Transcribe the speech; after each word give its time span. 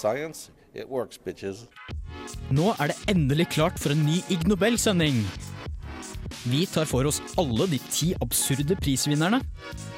Science, 0.00 0.48
it 0.72 0.88
works, 0.88 1.18
bitches. 1.20 1.66
Nå 2.48 2.72
er 2.80 2.88
det 2.88 2.96
endelig 3.12 3.50
klart 3.52 3.76
for 3.80 3.92
en 3.92 4.00
ny 4.06 4.22
Ig 4.32 4.46
Nobel-sending. 4.48 5.18
Vi 6.48 6.62
tar 6.72 6.86
for 6.88 7.04
oss 7.10 7.18
alle 7.40 7.66
de 7.68 7.80
ti 7.92 8.14
absurde 8.24 8.78
prisvinnerne, 8.80 9.42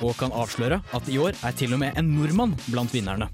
og 0.03 0.17
kan 0.19 0.35
avsløre 0.35 0.81
at 0.83 1.11
i 1.13 1.21
år 1.23 1.39
er 1.47 1.55
til 1.55 1.77
og 1.77 1.83
med 1.85 2.01
en 2.01 2.11
nordmann 2.17 2.57
blant 2.67 2.91
vinnerne. 2.95 3.31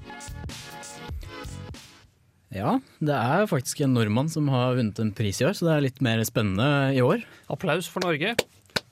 Ja, 2.52 2.76
det 3.00 3.16
er 3.16 3.48
faktisk 3.48 3.80
en 3.84 3.96
nordmann 3.96 4.28
som 4.32 4.52
har 4.52 4.76
vunnet 4.76 5.00
en 5.00 5.14
pris 5.16 5.40
i 5.40 5.48
år, 5.48 5.56
så 5.56 5.70
det 5.70 5.74
er 5.74 5.86
litt 5.88 6.04
mer 6.04 6.20
spennende 6.28 6.68
i 6.96 7.00
år. 7.04 7.24
Applaus 7.52 7.88
for 7.88 8.04
Norge. 8.04 8.36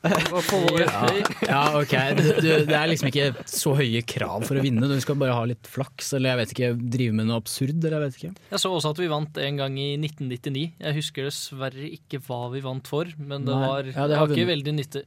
Ja, 0.04 1.06
ja 1.46 1.62
ok. 1.80 1.94
Du, 2.18 2.22
du, 2.42 2.48
det 2.68 2.76
er 2.76 2.90
liksom 2.90 3.08
ikke 3.10 3.46
så 3.50 3.72
høye 3.78 4.02
krav 4.06 4.44
for 4.46 4.58
å 4.58 4.62
vinne. 4.64 4.88
Du 4.90 4.96
skal 5.02 5.18
bare 5.20 5.34
ha 5.36 5.44
litt 5.48 5.66
flaks, 5.70 6.12
eller 6.16 6.32
jeg 6.34 6.40
vet 6.42 6.54
ikke, 6.54 6.70
drive 6.96 7.16
med 7.18 7.30
noe 7.30 7.40
absurd, 7.40 7.76
eller 7.80 7.98
jeg 7.98 8.04
vet 8.04 8.20
ikke. 8.20 8.46
Jeg 8.52 8.62
så 8.62 8.72
også 8.76 8.92
at 8.94 9.02
vi 9.02 9.10
vant 9.10 9.40
en 9.42 9.60
gang 9.62 9.78
i 9.80 9.88
1999. 9.98 10.64
Jeg 10.86 10.98
husker 11.00 11.28
dessverre 11.30 11.90
ikke 11.90 12.20
hva 12.28 12.40
vi 12.54 12.62
vant 12.64 12.90
for, 12.90 13.10
men 13.18 13.46
det 13.48 13.58
var, 13.66 13.90
Ja, 13.92 14.08
det 14.10 14.20
var 14.20 14.34
ikke 14.36 14.50
veldig 14.52 14.76
nyttig. 14.78 15.04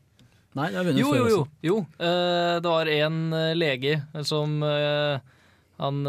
Nei, 0.58 0.72
det 0.74 0.80
har 0.80 0.88
vunnet 0.88 1.04
Jo, 1.04 1.10
før 1.14 1.20
jo, 1.20 1.30
jo. 1.30 1.42
jo. 1.70 1.80
Eh, 2.02 2.56
det 2.58 2.72
var 2.74 2.90
en 2.90 3.18
eh, 3.38 3.52
lege 3.54 4.00
som 4.26 4.56
eh, 4.66 5.20
Han 5.80 6.00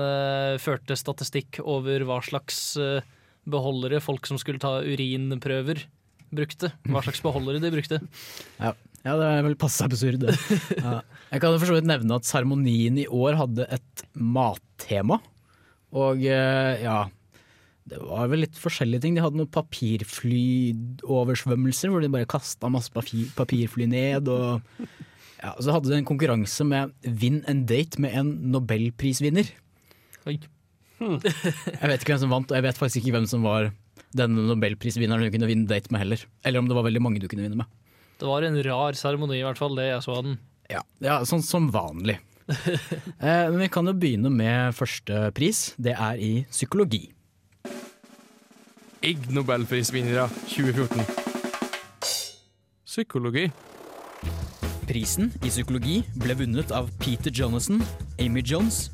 førte 0.64 0.96
statistikk 0.96 1.60
over 1.60 2.02
hva 2.08 2.16
slags 2.24 2.56
eh, 2.80 3.04
beholdere 3.50 4.00
folk 4.02 4.26
som 4.26 4.40
skulle 4.40 4.62
ta 4.62 4.80
urinprøver, 4.82 5.84
brukte. 6.34 6.70
Hva 6.88 7.02
slags 7.04 7.20
beholdere 7.24 7.60
de 7.62 7.70
brukte. 7.74 7.96
Ja. 8.60 8.70
ja, 9.04 9.12
det 9.18 9.26
er 9.26 9.42
vel 9.46 9.56
passe 9.60 9.84
absurd. 9.86 10.18
det. 10.22 10.30
Ja. 10.78 10.92
Jeg 11.30 11.40
kan 11.42 11.58
for 11.58 11.66
så 11.70 11.76
vidt 11.76 11.90
nevne 11.90 12.16
at 12.18 12.28
seremonien 12.28 12.96
i 13.02 13.06
år 13.06 13.32
hadde 13.38 13.62
et 13.70 13.94
mattema. 14.14 15.16
Og 15.90 16.16
eh, 16.22 16.82
ja 16.84 17.08
Det 17.90 17.98
var 17.98 18.28
vel 18.30 18.40
litt 18.44 18.56
forskjellige 18.58 19.00
ting. 19.02 19.14
De 19.16 19.22
hadde 19.24 19.38
noen 19.40 19.54
papirflyoversvømmelser 19.56 21.88
hvor 21.90 22.00
de 22.04 22.14
bare 22.14 22.30
kasta 22.30 22.66
masse 22.70 22.90
papir, 22.94 23.24
papirfly 23.38 23.86
ned. 23.90 24.24
Og 24.30 24.60
ja, 25.40 25.50
så 25.58 25.72
hadde 25.74 25.90
de 25.90 25.96
en 25.98 26.06
konkurranse 26.08 26.62
med 26.68 26.82
Win 27.02 27.42
and 27.50 27.62
date 27.70 27.94
med 28.02 28.10
en 28.14 28.28
nobelprisvinner. 28.54 29.46
Oi. 30.30 30.36
Jeg 31.00 31.86
vet 31.88 32.00
ikke 32.02 32.12
hvem 32.12 32.24
som 32.26 32.34
vant, 32.34 32.50
og 32.52 32.56
jeg 32.58 32.64
vet 32.66 32.76
faktisk 32.76 32.98
ikke 33.00 33.14
hvem 33.16 33.24
som 33.30 33.40
var 33.46 33.70
denne 34.16 34.46
nobelprisvinneren 34.48 35.28
du 35.28 35.34
kunne 35.34 35.48
vinne 35.50 35.68
date 35.70 35.92
med 35.92 36.02
heller. 36.02 36.24
Eller 36.44 36.62
om 36.62 36.70
det 36.70 36.76
var 36.76 36.86
veldig 36.86 37.02
mange 37.02 37.22
du 37.22 37.28
kunne 37.30 37.46
vinne 37.46 37.60
med. 37.62 37.70
Det 38.20 38.28
var 38.28 38.44
en 38.44 38.58
rar 38.64 38.98
seremoni, 38.98 39.38
i 39.40 39.46
hvert 39.46 39.60
fall, 39.60 39.76
det 39.78 39.88
jeg 39.88 40.04
så 40.04 40.18
av 40.18 40.26
den. 40.26 40.36
Ja, 40.70 40.82
ja 41.04 41.20
sånn 41.28 41.44
som 41.46 41.70
vanlig. 41.72 42.18
eh, 42.50 43.46
men 43.48 43.60
vi 43.62 43.70
kan 43.72 43.86
jo 43.88 43.94
begynne 43.96 44.32
med 44.34 44.76
første 44.76 45.30
pris. 45.36 45.70
Det 45.78 45.94
er 45.94 46.20
i 46.20 46.32
psykologi. 46.50 47.06
Ig 49.06 49.30
Nobelprisvinnere 49.32 50.26
2014. 50.50 51.06
Psykologi. 52.84 53.46
Prisen 54.90 55.30
i 55.46 55.48
psykologi 55.48 56.00
ble 56.18 56.34
vunnet 56.34 56.72
av 56.74 56.90
Peter 57.00 57.30
Jonathan, 57.32 57.78
Amy 58.18 58.42
Jones 58.42 58.88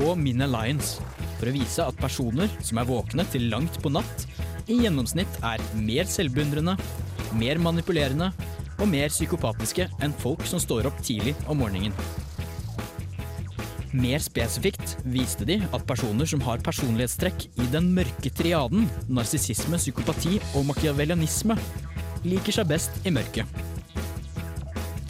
og 0.00 0.16
Min 0.18 0.40
Lyons 0.48 0.96
for 1.36 1.50
å 1.50 1.54
vise 1.54 1.84
at 1.84 1.98
personer 2.00 2.50
som 2.64 2.78
er 2.80 2.88
våkne 2.88 3.26
til 3.32 3.48
langt 3.52 3.76
på 3.82 3.92
natt, 3.92 4.26
i 4.70 4.82
gjennomsnitt 4.84 5.38
er 5.46 5.62
mer 5.78 6.08
selvbeundrende, 6.10 6.76
mer 7.38 7.60
manipulerende 7.62 8.30
og 8.78 8.88
mer 8.90 9.12
psykopatiske 9.12 9.88
enn 10.02 10.14
folk 10.22 10.44
som 10.48 10.62
står 10.62 10.88
opp 10.90 11.00
tidlig 11.04 11.34
om 11.50 11.62
morgenen. 11.62 11.94
Mer 13.92 14.22
spesifikt 14.24 14.94
viste 15.04 15.44
de 15.44 15.58
at 15.68 15.84
personer 15.88 16.28
som 16.28 16.40
har 16.46 16.62
personlighetstrekk 16.64 17.44
i 17.60 17.66
den 17.74 17.90
mørke 17.92 18.32
triaden, 18.32 18.86
narsissisme, 19.12 19.76
psykopati 19.76 20.38
og 20.56 20.64
machiavellianisme, 20.70 21.58
liker 22.24 22.56
seg 22.56 22.70
best 22.72 22.96
i 23.04 23.12
mørket. 23.12 23.44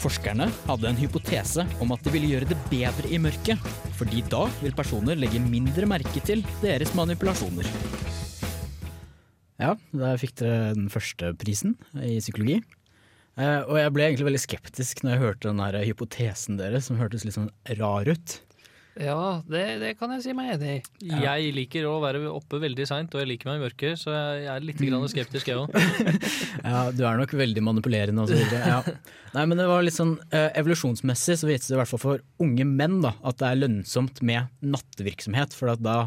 Forskerne 0.03 0.49
hadde 0.67 0.89
en 0.89 0.99
hypotese 0.99 1.63
om 1.79 1.95
at 1.95 2.03
det 2.03 2.11
ville 2.11 2.33
gjøre 2.33 2.49
det 2.49 2.59
bedre 2.67 3.07
i 3.07 3.21
mørket, 3.23 3.71
fordi 3.95 4.25
da 4.27 4.49
vil 4.59 4.75
personer 4.75 5.15
legge 5.15 5.39
mindre 5.39 5.87
merke 5.87 6.25
til 6.27 6.43
deres 6.59 6.91
manipulasjoner. 6.97 8.02
Ja, 9.61 9.75
der 9.93 10.21
fikk 10.21 10.37
dere 10.41 10.71
den 10.77 10.89
første 10.93 11.33
prisen 11.39 11.75
i 11.99 12.17
psykologi. 12.21 12.61
Eh, 13.33 13.61
og 13.65 13.77
jeg 13.79 13.93
ble 13.93 14.07
egentlig 14.07 14.29
veldig 14.29 14.41
skeptisk 14.43 15.03
når 15.03 15.15
jeg 15.15 15.23
hørte 15.23 15.49
den 15.49 15.61
der 15.61 15.85
hypotesen 15.87 16.57
deres, 16.59 16.89
som 16.89 16.99
hørtes 17.01 17.25
litt 17.25 17.37
sånn 17.37 17.53
rar 17.79 18.09
ut. 18.09 18.39
Ja, 18.93 19.41
det, 19.49 19.61
det 19.81 19.95
kan 19.97 20.11
jeg 20.13 20.21
si 20.21 20.33
meg 20.37 20.51
enig 20.53 20.73
i. 20.75 21.09
Jeg 21.23 21.53
liker 21.55 21.87
å 21.89 21.95
være 22.03 22.21
oppe 22.29 22.59
veldig 22.61 22.85
seint, 22.85 23.15
og 23.15 23.23
jeg 23.23 23.31
liker 23.31 23.49
meg 23.49 23.57
i 23.57 23.63
mørket, 23.63 23.97
så 24.03 24.13
jeg 24.13 24.45
er 24.53 24.67
litt 24.67 24.81
grann 24.85 25.07
skeptisk, 25.09 25.49
jeg 25.49 25.63
òg. 25.63 25.73
Ja, 26.63 26.85
du 26.93 27.01
er 27.09 27.17
nok 27.19 27.33
veldig 27.35 27.63
manipulerende 27.65 28.23
og 28.23 28.29
så 28.29 28.37
videre. 28.37 28.69
Ja. 28.69 29.13
Nei, 29.33 29.47
men 29.49 29.57
det 29.59 29.65
var 29.67 29.81
litt 29.85 29.97
sånn 29.97 30.13
eh, 30.29 30.51
evolusjonsmessig 30.61 31.39
så 31.41 31.49
viste 31.49 31.71
det 31.71 31.79
i 31.79 31.81
hvert 31.81 31.91
fall 31.95 32.03
for 32.03 32.25
unge 32.45 32.67
menn 32.69 33.01
da, 33.03 33.15
at 33.25 33.41
det 33.41 33.49
er 33.49 33.61
lønnsomt 33.63 34.21
med 34.25 34.53
nattevirksomhet, 34.61 35.57
for 35.57 35.73
at 35.73 35.81
da 35.83 35.97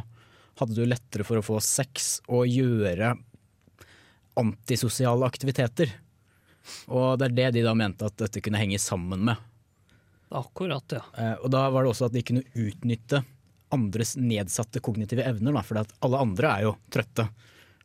hadde 0.61 0.79
du 0.79 0.87
lettere 0.87 1.27
for 1.27 1.43
å 1.43 1.45
få 1.45 1.59
sex 1.65 2.21
og 2.31 2.47
gjøre 2.49 3.17
antisosiale 4.41 5.27
aktiviteter. 5.27 5.93
Og 6.91 7.17
det 7.19 7.31
er 7.31 7.37
det 7.37 7.51
de 7.57 7.67
da 7.67 7.75
mente 7.79 8.09
at 8.09 8.19
dette 8.21 8.43
kunne 8.45 8.61
henge 8.61 8.79
sammen 8.83 9.23
med. 9.29 9.43
Akkurat, 10.35 10.97
ja. 10.97 11.03
Eh, 11.17 11.35
og 11.39 11.51
da 11.55 11.69
var 11.71 11.85
det 11.85 11.93
også 11.93 12.09
at 12.09 12.17
de 12.17 12.25
kunne 12.27 12.47
utnytte 12.59 13.23
andres 13.75 14.15
nedsatte 14.19 14.83
kognitive 14.83 15.25
evner, 15.27 15.59
for 15.67 15.83
alle 15.83 16.23
andre 16.23 16.53
er 16.53 16.67
jo 16.67 16.77
trøtte. 16.93 17.29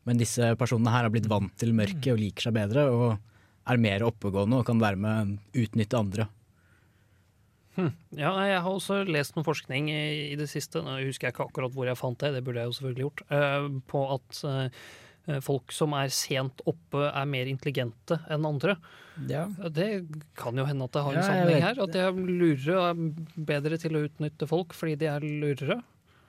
Men 0.05 0.21
disse 0.21 0.53
personene 0.57 0.93
her 0.93 1.05
har 1.05 1.13
blitt 1.13 1.29
vant 1.29 1.53
til 1.61 1.75
mørket 1.77 2.13
og 2.15 2.21
liker 2.21 2.47
seg 2.47 2.57
bedre, 2.57 2.85
og 2.89 3.69
er 3.69 3.81
mer 3.81 4.05
oppegående 4.07 4.61
og 4.61 4.65
kan 4.67 4.81
dermed 4.81 5.35
utnytte 5.53 5.99
andre. 5.99 6.27
Ja, 7.77 8.33
jeg 8.45 8.57
har 8.59 8.67
også 8.67 9.01
lest 9.07 9.37
noe 9.37 9.47
forskning 9.47 9.87
i, 9.93 10.33
det 10.37 10.49
siste, 10.51 10.81
nå 10.83 10.97
husker 11.05 11.29
jeg 11.29 11.35
ikke 11.35 11.45
akkurat 11.47 11.75
hvor 11.75 11.87
jeg 11.87 11.99
fant 11.99 12.19
det, 12.19 12.33
det 12.35 12.43
burde 12.45 12.63
jeg 12.63 12.71
jo 12.71 12.75
selvfølgelig 12.77 13.05
gjort, 13.05 13.23
eh, 13.37 13.67
på 13.93 14.01
at 14.17 14.41
eh, 14.49 14.81
folk 15.45 15.71
som 15.71 15.93
er 15.93 16.09
sent 16.09 16.61
oppe 16.65 17.03
er 17.11 17.25
mer 17.29 17.45
intelligente 17.51 18.17
enn 18.31 18.45
andre. 18.47 18.77
Ja. 19.29 19.45
Det 19.69 20.07
kan 20.39 20.57
jo 20.57 20.65
hende 20.65 20.87
at 20.87 20.91
det 20.95 21.03
har 21.05 21.13
en 21.13 21.19
Ja, 21.21 21.27
sammenheng 21.27 21.61
her. 21.65 21.81
At 21.83 21.91
de 21.93 21.99
er 21.99 22.11
lurere 22.11 22.89
er 22.89 23.45
bedre 23.51 23.77
til 23.77 23.97
å 23.99 24.05
utnytte 24.07 24.47
folk 24.49 24.73
fordi 24.73 24.95
de 25.03 25.05
er 25.11 25.19
lurere. 25.25 25.81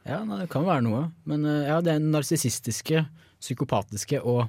Ja, 0.04 0.18
det 0.26 0.48
kan 0.50 0.66
være 0.66 0.82
noe. 0.82 1.04
Men 1.24 1.44
eh, 1.46 1.68
ja, 1.70 1.80
det 1.80 1.94
er 1.94 2.02
narsissistiske, 2.02 3.04
psykopatiske 3.40 4.18
og 4.26 4.48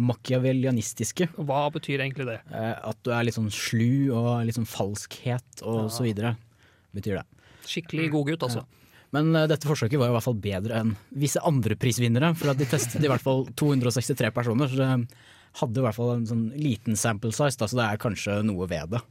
machiavellianistiske. 0.00 1.28
Hva 1.40 1.64
betyr 1.74 2.02
egentlig 2.04 2.26
det? 2.28 2.38
Eh, 2.52 2.74
at 2.90 2.98
du 3.04 3.10
er 3.14 3.24
litt 3.26 3.36
sånn 3.36 3.50
slu 3.52 4.12
og 4.14 4.44
litt 4.46 4.56
sånn 4.58 4.68
falskhet 4.68 5.64
og 5.64 5.86
Ja. 5.86 5.88
så 5.88 6.04
videre, 6.06 6.36
betyr 6.94 7.20
det. 7.20 7.26
Skikkelig 7.66 8.10
godgutt, 8.12 8.42
altså. 8.46 8.64
Men 9.16 9.34
eh, 9.34 9.48
dette 9.50 9.68
forsøket 9.68 10.00
var 10.00 10.10
i 10.10 10.16
hvert 10.16 10.26
fall 10.26 10.40
bedre 10.42 10.80
enn 10.82 10.94
visse 11.22 11.42
andre 11.46 11.76
prisvinnere, 11.80 12.32
for 12.38 12.54
de 12.54 12.68
testet 12.70 13.04
i 13.04 13.10
hvert 13.10 13.24
fall 13.24 13.46
263 13.58 14.32
personer, 14.34 14.70
så 14.70 14.80
det 14.80 14.90
hadde 15.60 15.80
i 15.80 15.86
hvert 15.86 15.96
fall 15.96 16.12
en 16.14 16.28
sånn 16.28 16.44
liten 16.54 16.98
sample 16.98 17.32
size, 17.34 17.58
da, 17.58 17.66
så 17.66 17.80
det 17.80 17.88
er 17.88 18.02
kanskje 18.02 18.38
noe 18.46 18.68
ved 18.70 18.94
det. 18.94 19.02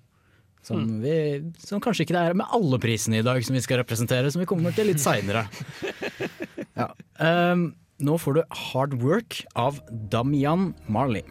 Som, 0.64 0.86
vi, 1.02 1.16
som 1.64 1.80
kanskje 1.84 2.04
ikke 2.04 2.16
det 2.18 2.22
er 2.30 2.38
med 2.38 2.52
alle 2.56 2.78
prisene 2.84 3.22
i 3.22 3.26
dag 3.26 3.40
som 3.48 3.56
vi 3.56 3.64
skal 3.64 3.80
representere, 3.82 4.32
som 4.32 4.44
vi 4.44 4.48
kommer 4.50 4.76
til 4.76 4.92
litt 4.92 5.04
seinere. 5.04 5.48
Ja. 6.80 6.86
um, 7.20 7.74
nå 8.00 8.14
får 8.24 8.38
du 8.38 8.54
Hard 8.56 8.94
Work 9.02 9.42
av 9.60 9.82
Damian 10.14 10.70
Marley. 10.88 11.26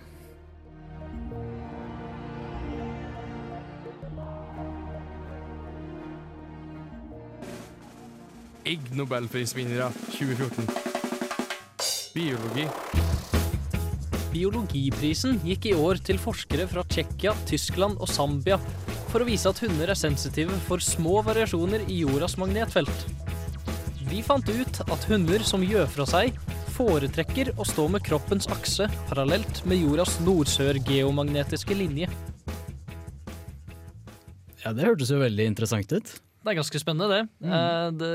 Ig 8.68 8.90
Nobelprisvinnere 8.92 9.86
2014. 10.12 10.66
Biologi. 12.12 12.66
Biologiprisen 14.28 15.38
gikk 15.40 15.70
i 15.70 15.72
år 15.72 16.02
til 16.04 16.20
forskere 16.20 16.66
fra 16.68 16.84
Tsjekkia, 16.84 17.32
Tyskland 17.48 17.96
og 17.96 18.12
Zambia 18.12 18.58
for 19.08 19.24
å 19.24 19.28
vise 19.30 19.48
at 19.48 19.62
hunder 19.64 19.88
er 19.88 19.96
sensitive 19.96 20.52
for 20.66 20.84
små 20.84 21.22
variasjoner 21.24 21.88
i 21.88 22.02
jordas 22.02 22.36
magnetfelt. 22.36 23.08
De 24.10 24.20
fant 24.26 24.52
ut 24.52 24.84
at 24.84 25.08
hunder 25.08 25.48
som 25.48 25.64
gjør 25.64 25.88
fra 25.96 26.04
seg, 26.12 26.36
foretrekker 26.76 27.54
å 27.56 27.64
stå 27.64 27.88
med 27.96 28.04
kroppens 28.04 28.52
akse 28.52 28.92
parallelt 29.08 29.64
med 29.64 29.80
jordas 29.80 30.20
nord-sør-geomagnetiske 30.28 31.72
linje. 31.72 32.12
Ja, 34.60 34.76
det 34.76 34.84
hørtes 34.84 35.08
jo 35.08 35.24
veldig 35.24 35.54
interessant 35.56 35.88
ut. 35.88 36.18
Det 36.44 36.52
er 36.52 36.60
ganske 36.60 36.80
spennende, 36.80 37.14
det. 37.16 37.48
Mm. 37.48 37.96
det 37.96 38.12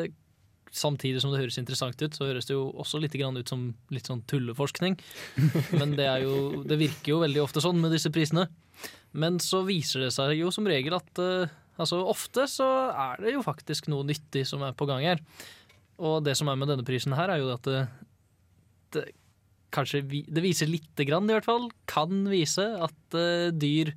samtidig 0.73 1.21
som 1.21 1.31
det 1.33 1.39
høres 1.43 1.59
interessant 1.61 1.99
ut, 2.01 2.15
så 2.15 2.27
høres 2.27 2.47
det 2.49 2.55
jo 2.55 2.65
også 2.81 2.99
litt 3.01 3.15
ut 3.15 3.49
som 3.49 3.67
litt 3.93 4.09
sånn 4.09 4.23
tulleforskning. 4.29 4.97
Men 5.79 5.95
det, 5.99 6.09
jo, 6.25 6.63
det 6.65 6.79
virker 6.81 7.13
jo 7.13 7.23
veldig 7.23 7.43
ofte 7.43 7.61
sånn 7.63 7.81
med 7.81 7.93
disse 7.93 8.11
prisene. 8.13 8.47
Men 9.13 9.37
så 9.43 9.61
viser 9.67 10.07
det 10.07 10.13
seg 10.15 10.33
jo 10.39 10.49
som 10.53 10.67
regel 10.67 10.97
at 10.97 11.21
uh, 11.21 11.51
altså 11.77 12.01
ofte 12.09 12.47
så 12.49 12.69
er 12.89 13.21
det 13.21 13.35
jo 13.35 13.45
faktisk 13.45 13.91
noe 13.93 14.07
nyttig 14.09 14.47
som 14.49 14.65
er 14.65 14.73
på 14.77 14.89
gang 14.89 15.05
her. 15.05 15.21
Og 16.01 16.23
det 16.25 16.33
som 16.39 16.49
er 16.49 16.57
med 16.57 16.73
denne 16.73 16.85
prisen 16.87 17.13
her, 17.15 17.29
er 17.29 17.43
jo 17.43 17.53
at 17.53 17.69
det, 17.69 17.83
det 18.97 19.05
kanskje 19.73 20.03
vi, 20.09 20.23
Det 20.25 20.41
viser 20.41 20.69
lite 20.69 21.05
grann, 21.05 21.29
i 21.29 21.37
hvert 21.37 21.47
fall. 21.47 21.69
Kan 21.89 22.25
vise 22.33 22.65
at 22.81 23.17
uh, 23.17 23.53
dyr 23.53 23.93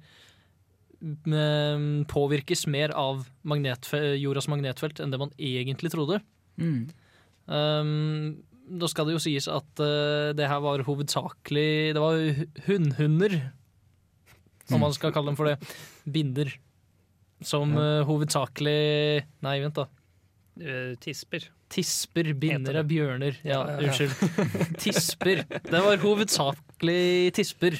påvirkes 2.08 2.64
mer 2.72 2.92
av 2.96 3.26
magnetfe 3.44 3.98
jordas 4.16 4.46
magnetfelt 4.48 5.02
enn 5.02 5.12
det 5.12 5.20
man 5.20 5.34
egentlig 5.36 5.92
trodde. 5.92 6.22
Mm. 6.58 6.86
Um, 7.46 8.36
da 8.80 8.88
skal 8.90 9.06
det 9.06 9.14
jo 9.14 9.22
sies 9.22 9.46
at 9.52 9.82
uh, 9.82 10.32
det 10.34 10.48
her 10.50 10.58
var 10.64 10.82
hovedsakelig 10.82 11.92
Det 11.94 12.00
var 12.02 12.16
hu- 12.18 12.48
hunnhunder, 12.66 13.36
om 14.74 14.80
man 14.82 14.94
skal 14.96 15.12
kalle 15.14 15.30
dem 15.30 15.36
for 15.38 15.46
det. 15.52 15.58
Binder. 16.10 16.50
Som 17.44 17.76
uh, 17.76 18.00
hovedsakelig 18.08 19.24
Nei, 19.44 19.58
vent, 19.62 19.76
da. 19.78 19.86
Uh, 20.58 20.94
tisper. 21.04 21.44
Tisper, 21.70 22.32
binder 22.38 22.78
av 22.80 22.84
er 22.84 22.88
bjørner. 22.90 23.36
Ja, 23.44 23.60
Ja, 23.60 23.60
ja, 23.60 23.76
ja. 23.76 23.90
unnskyld. 23.90 24.76
Tisper. 24.82 25.44
Det 25.66 25.82
var 25.84 26.00
hovedsakelig 26.02 27.32
tisper 27.36 27.78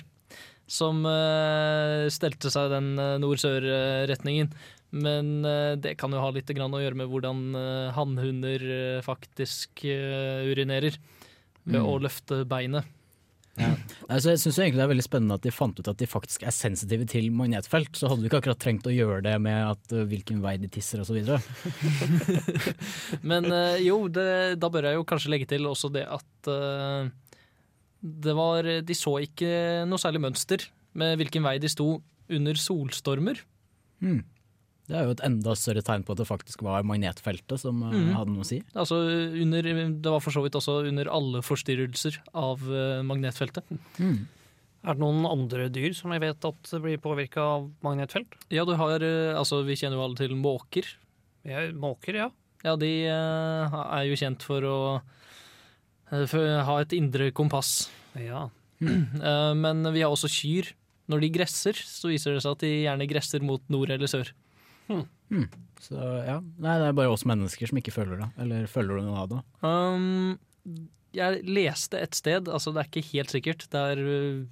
som 0.67 1.05
uh, 1.07 2.07
stelte 2.11 2.51
seg 2.51 2.71
den 2.75 2.89
uh, 2.99 3.13
nord-sør-retningen. 3.23 4.51
Men 4.95 5.45
eh, 5.45 5.75
det 5.83 5.97
kan 6.01 6.13
jo 6.15 6.23
ha 6.23 6.33
litt 6.35 6.51
å 6.51 6.83
gjøre 6.83 6.99
med 6.99 7.11
hvordan 7.11 7.41
uh, 7.57 7.95
hannhunder 7.97 8.63
eh, 8.63 9.01
faktisk 9.05 9.85
urinerer. 9.85 10.99
Ved 11.67 11.81
Mm. 11.83 11.87
å 11.91 11.97
løfte 11.99 12.45
beinet. 12.47 12.87
Ja. 13.59 13.73
Altså, 14.07 14.31
jeg 14.31 14.39
syns 14.39 14.59
egentlig 14.61 14.79
det 14.79 14.85
er 14.85 14.91
veldig 14.93 15.03
spennende 15.03 15.35
at 15.35 15.43
de 15.43 15.51
fant 15.51 15.81
ut 15.81 15.89
at 15.91 15.99
de 15.99 16.07
faktisk 16.07 16.45
er 16.47 16.55
sensitive 16.55 17.09
til 17.11 17.27
magnetfelt. 17.35 17.91
Så 17.99 18.07
hadde 18.07 18.23
du 18.23 18.29
ikke 18.29 18.39
akkurat 18.39 18.61
trengt 18.63 18.87
å 18.87 18.93
gjøre 18.95 19.25
det 19.27 19.33
med 19.43 19.73
at, 19.73 19.83
uh, 19.91 20.05
hvilken 20.07 20.39
vei 20.45 20.53
de 20.63 20.71
tisser 20.71 21.03
osv. 21.03 21.19
Men 23.33 23.51
jo, 23.83 23.99
det, 24.07 24.61
da 24.63 24.71
bør 24.71 24.87
jeg 24.93 25.01
jo 25.01 25.09
kanskje 25.11 25.33
legge 25.35 25.51
til 25.51 25.67
også 25.67 25.91
det 25.91 26.07
at 26.07 26.53
det 28.07 28.35
var 28.39 28.63
De 28.87 28.95
så 28.95 29.17
ikke 29.25 29.51
noe 29.91 29.99
særlig 29.99 30.23
mønster 30.23 30.63
med 30.95 31.19
hvilken 31.19 31.43
vei 31.43 31.57
de 31.59 31.73
sto 31.73 31.97
under 32.31 32.55
solstormer. 32.63 33.43
Mm. 33.99 34.23
Det 34.87 34.95
er 34.95 35.05
jo 35.09 35.15
et 35.17 35.23
enda 35.27 35.55
større 35.59 35.83
tegn 35.83 36.05
på 36.07 36.15
at 36.15 36.21
det 36.23 36.29
faktisk 36.29 36.63
var 36.63 36.85
magnetfeltet 36.87 37.59
som 37.59 37.81
Mhm. 37.83 38.13
hadde 38.15 38.31
noe 38.31 38.45
å 38.45 38.47
si. 38.47 38.61
Altså 38.75 38.99
under, 39.43 39.63
det 39.63 40.07
var 40.13 40.21
for 40.23 40.31
så 40.31 40.43
vidt 40.45 40.55
også 40.55 40.87
under 40.87 41.09
alle 41.11 41.43
forstyrrelser 41.43 42.19
av 42.35 42.63
eh, 42.71 43.03
magnetfeltet. 43.03 43.65
Mm. 43.99 44.27
Er 44.87 44.95
det 44.95 45.03
noen 45.03 45.27
andre 45.27 45.69
dyr 45.75 45.93
som 45.99 46.13
jeg 46.15 46.21
vet 46.23 46.45
at 46.47 46.71
blir 46.81 46.99
påvirka 47.03 47.43
av 47.43 47.71
magnetfelt? 47.83 48.37
Ja, 48.55 48.65
du 48.65 48.77
har 48.79 49.03
eh, 49.03 49.35
Altså, 49.35 49.65
vi 49.67 49.75
kjenner 49.75 49.99
jo 49.99 50.05
alle 50.07 50.17
til 50.21 50.37
måker. 50.39 50.87
Ja, 51.45 51.67
måker, 51.75 52.15
ja. 52.15 52.31
Ja, 52.65 52.77
de 52.77 52.93
er 53.07 54.05
jo 54.07 54.15
kjent 54.19 54.43
for 54.43 54.63
å 54.63 54.79
ha 56.11 56.79
et 56.81 56.93
indre 56.97 57.31
kompass. 57.35 57.89
Ja. 58.19 58.49
Eh, 58.77 59.55
men 59.57 59.81
vi 59.95 60.03
har 60.05 60.13
også 60.13 60.29
kyr. 60.29 60.69
Når 61.09 61.21
de 61.23 61.29
gresser, 61.33 61.73
så 61.79 62.11
viser 62.11 62.35
det 62.35 62.43
seg 62.45 62.53
at 62.57 62.61
de 62.65 62.71
gjerne 62.85 63.07
gresser 63.09 63.41
mot 63.47 63.63
nord 63.73 63.89
eller 63.95 64.07
sør. 64.11 64.29
Så 65.83 65.97
ja, 66.27 66.41
Nei, 66.63 66.77
det 66.81 66.89
er 66.89 66.97
bare 66.97 67.13
oss 67.13 67.27
mennesker 67.29 67.71
som 67.71 67.81
ikke 67.81 67.95
føler 67.95 68.23
det. 68.23 68.29
Eller 68.43 68.69
føler 68.71 68.99
du 68.99 69.09
noe 69.09 69.23
av 69.25 69.33
det? 69.33 69.41
Um, 69.67 70.37
jeg 71.17 71.43
leste 71.47 72.01
et 72.01 72.17
sted, 72.17 72.49
altså 72.49 72.73
det 72.75 72.83
er 72.83 72.91
ikke 72.91 73.09
helt 73.13 73.35
sikkert, 73.35 73.67
der 73.75 74.01
uh, 74.01 74.45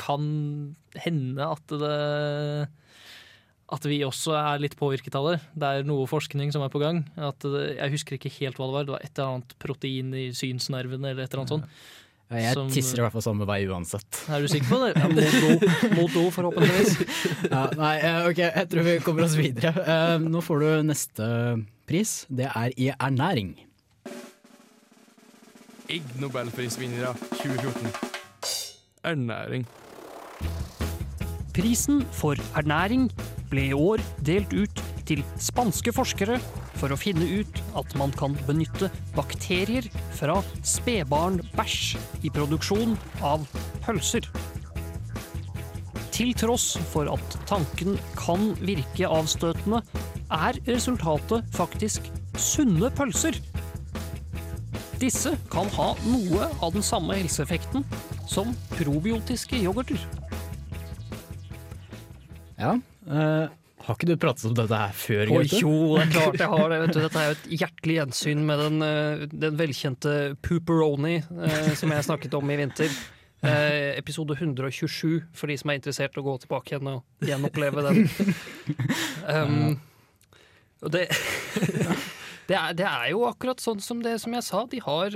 kan 0.00 0.28
hende 0.98 1.46
at 1.46 1.74
det 1.80 1.96
at 3.70 3.86
vi 3.86 4.00
også 4.02 4.34
er 4.34 4.62
litt 4.62 4.74
påvirket 4.78 5.14
av 5.14 5.28
det. 5.28 5.36
Det 5.54 5.68
er 5.68 5.84
noe 5.86 6.08
forskning 6.10 6.50
som 6.50 6.64
er 6.64 6.72
på 6.72 6.80
gang. 6.82 7.04
At 7.14 7.44
jeg 7.46 7.92
husker 7.92 8.16
ikke 8.16 8.32
helt 8.40 8.58
hva 8.58 8.66
det 8.66 8.74
var. 8.74 8.86
Det 8.86 8.94
var 8.96 9.04
et 9.06 9.12
eller 9.12 9.36
annet 9.36 9.54
protein 9.62 10.08
i 10.18 10.24
synsnervene 10.34 11.12
eller 11.12 11.22
et 11.22 11.30
eller 11.30 11.44
annet 11.44 11.54
sånt. 11.54 11.84
Ja, 12.30 12.36
Jeg 12.44 12.54
Som- 12.54 12.68
tisser 12.70 13.00
i 13.00 13.02
hvert 13.02 13.12
fall 13.16 13.24
samme 13.24 13.46
vei 13.48 13.64
uansett. 13.66 14.20
Er 14.30 14.40
du 14.40 14.46
sikker 14.48 14.68
på 14.70 14.78
det? 14.84 14.92
Mot 15.02 15.16
do, 15.34 15.70
mot 15.96 16.12
do 16.14 16.22
forhåpentligvis. 16.30 16.92
Ja, 17.50 17.64
nei, 17.74 17.96
eh, 18.06 18.28
ok, 18.30 18.38
jeg 18.44 18.68
tror 18.70 18.86
vi 18.86 18.94
kommer 19.02 19.24
oss 19.26 19.34
videre. 19.38 19.72
Eh, 19.82 20.18
nå 20.22 20.42
får 20.46 20.62
du 20.62 20.68
neste 20.86 21.26
pris. 21.90 22.12
Det 22.30 22.46
er 22.46 22.70
i 22.78 22.92
ernæring. 22.94 23.56
Ig 25.90 26.06
Nobelprisvinnere 26.22 27.16
2014. 27.40 27.90
Ernæring. 29.10 29.66
Prisen 31.56 32.04
for 32.14 32.38
ernæring 32.54 33.08
ble 33.50 33.64
i 33.72 33.74
år 33.74 33.98
delt 34.22 34.52
ut 34.54 34.79
til 35.10 35.22
spanske 35.42 35.90
forskere 35.94 36.38
for 36.78 36.92
å 36.94 36.98
finne 36.98 37.26
ut 37.40 37.60
at 37.78 37.94
man 37.98 38.12
kan 38.14 38.36
benytte 38.46 38.90
bakterier 39.16 39.88
fra 40.14 40.38
spedbarnbæsj 40.62 41.96
i 42.26 42.30
produksjon 42.34 42.94
av 43.26 43.46
pølser. 43.82 44.28
Til 46.14 46.34
tross 46.36 46.74
for 46.92 47.10
at 47.10 47.36
tanken 47.48 47.96
kan 48.18 48.52
virke 48.60 49.08
avstøtende, 49.08 49.82
er 50.30 50.58
resultatet 50.68 51.46
faktisk 51.56 52.06
sunne 52.38 52.90
pølser. 52.94 53.38
Disse 55.00 55.32
kan 55.50 55.70
ha 55.74 55.94
noe 56.04 56.50
av 56.60 56.74
den 56.76 56.84
samme 56.86 57.16
helseeffekten 57.16 57.86
som 58.30 58.52
probiotiske 58.76 59.58
yoghurter. 59.64 59.98
Ja. 62.60 62.76
eh, 63.08 63.48
har 63.80 63.96
ikke 63.96 64.08
du 64.10 64.16
pratet 64.20 64.46
om 64.50 64.56
dette 64.56 64.80
her 64.82 64.96
før, 64.96 65.30
Oi, 65.38 65.44
jo, 65.56 65.72
det 65.96 66.02
er 66.04 66.12
klart 66.16 66.42
jeg 66.42 66.52
har 66.52 66.72
det. 66.72 66.80
Du. 66.90 66.98
Dette 67.00 67.22
er 67.22 67.30
jo 67.30 67.36
et 67.38 67.46
hjertelig 67.62 67.96
gjensyn 67.96 68.44
med 68.48 68.62
den, 68.64 68.82
eh, 68.86 69.24
den 69.32 69.56
velkjente 69.60 70.16
Pooperoni 70.44 71.16
eh, 71.20 71.72
som 71.78 71.94
jeg 71.94 72.08
snakket 72.08 72.36
om 72.38 72.52
i 72.52 72.58
vinter. 72.60 73.00
Eh, 73.40 73.96
episode 73.96 74.36
127, 74.36 75.22
for 75.32 75.48
de 75.48 75.56
som 75.56 75.72
er 75.72 75.78
interessert 75.80 76.18
å 76.20 76.24
gå 76.26 76.34
tilbake 76.42 76.74
igjen 76.74 76.90
og 76.92 77.28
gjenoppleve 77.30 77.86
den. 77.88 78.04
Um, 79.30 79.76
det, 80.80 81.04
det, 82.48 82.56
er, 82.56 82.72
det 82.74 82.86
er 82.88 83.10
jo 83.12 83.26
akkurat 83.28 83.60
sånn 83.62 83.82
som 83.84 84.00
det 84.02 84.16
som 84.22 84.34
jeg 84.34 84.46
sa. 84.46 84.64
De 84.70 84.80
har 84.82 85.14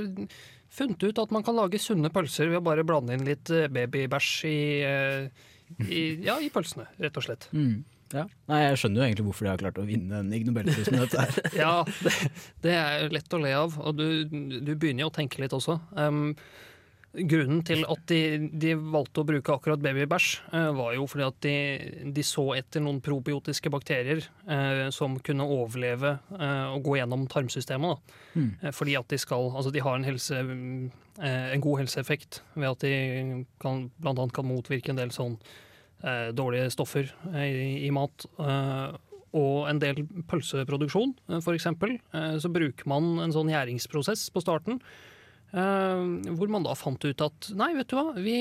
funnet 0.75 1.07
ut 1.07 1.21
at 1.23 1.33
man 1.35 1.45
kan 1.47 1.57
lage 1.57 1.81
sunne 1.83 2.11
pølser 2.13 2.51
ved 2.51 2.61
å 2.61 2.67
bare 2.67 2.85
blande 2.87 3.17
inn 3.17 3.27
litt 3.27 3.51
eh, 3.55 3.71
babybæsj 3.73 4.31
i, 4.51 4.61
eh, 4.85 5.45
i, 5.87 6.03
ja, 6.27 6.39
i 6.43 6.51
pølsene, 6.53 6.89
rett 7.03 7.21
og 7.21 7.27
slett. 7.27 7.49
Mm. 7.55 7.83
Ja. 8.13 8.27
Nei, 8.51 8.61
jeg 8.67 8.83
skjønner 8.83 9.01
jo 9.01 9.07
egentlig 9.09 9.27
hvorfor 9.29 9.47
de 9.47 9.53
har 9.53 9.63
klart 9.63 9.81
å 9.81 9.87
vinne 9.89 10.21
en 10.21 10.35
Ig 10.37 10.45
Nobelpris 10.49 10.91
med 10.93 11.07
dette 11.07 11.25
her. 11.25 11.41
Ja, 11.65 11.73
det, 12.05 12.13
det 12.65 12.77
er 12.77 13.15
lett 13.15 13.35
å 13.35 13.41
le 13.41 13.55
av, 13.57 13.79
og 13.81 13.97
du, 13.99 14.07
du 14.29 14.75
begynner 14.75 15.07
jo 15.07 15.11
å 15.11 15.15
tenke 15.15 15.43
litt 15.43 15.55
også. 15.57 15.79
Um, 15.97 16.35
grunnen 17.15 17.63
til 17.67 17.85
at 17.87 18.03
de, 18.11 18.51
de 18.51 18.75
valgte 18.79 19.23
å 19.23 19.27
bruke 19.29 19.55
akkurat 19.55 19.83
babybæsj, 19.83 20.29
uh, 20.53 20.71
var 20.77 20.95
jo 20.97 21.07
fordi 21.11 21.27
at 21.27 21.41
de, 21.47 21.57
de 22.17 22.27
så 22.27 22.47
etter 22.59 22.83
noen 22.85 23.01
probiotiske 23.05 23.73
bakterier 23.73 24.25
uh, 24.51 24.91
som 24.95 25.17
kunne 25.25 25.47
overleve 25.47 26.17
uh, 26.35 26.75
og 26.75 26.85
gå 26.89 26.99
gjennom 27.01 27.27
tarmsystemet. 27.31 28.15
Mm. 28.35 28.51
Fordi 28.75 28.97
at 28.99 29.11
de 29.13 29.21
skal 29.23 29.53
Altså, 29.55 29.71
de 29.71 29.83
har 29.85 29.95
en, 29.95 30.07
helse, 30.07 30.35
en 30.35 31.63
god 31.63 31.85
helseeffekt 31.85 32.41
ved 32.57 32.67
at 32.67 32.83
de 32.83 33.45
kan, 33.63 33.85
blant 34.03 34.19
annet 34.19 34.35
kan 34.35 34.49
motvirke 34.49 34.91
en 34.91 34.99
del 34.99 35.13
sånn 35.15 35.37
dårlige 36.37 36.71
stoffer 36.75 37.09
eh, 37.33 37.49
i, 37.49 37.75
i 37.89 37.91
mat. 37.95 38.27
Eh, 38.39 38.97
og 39.35 39.67
en 39.67 39.81
del 39.83 40.05
pølseproduksjon, 40.31 41.17
eh, 41.33 41.43
eksempel, 41.57 41.97
eh, 42.15 42.37
så 42.39 42.51
bruker 42.55 42.87
man 42.91 43.17
en 43.25 43.35
sånn 43.35 43.51
gjæringsprosess 43.51 44.29
på 44.35 44.43
starten. 44.45 44.81
eh, 45.55 46.35
hvor 46.35 46.51
man 46.51 46.65
da 46.67 46.75
fant 46.75 47.03
ut 47.05 47.21
at 47.23 47.51
nei, 47.55 47.73
vet 47.75 47.91
du 47.91 47.97
hva, 47.97 48.13
vi 48.19 48.39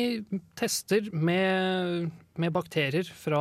tester 0.57 1.09
med, 1.13 2.11
med 2.41 2.53
bakterier 2.55 3.05
fra 3.05 3.39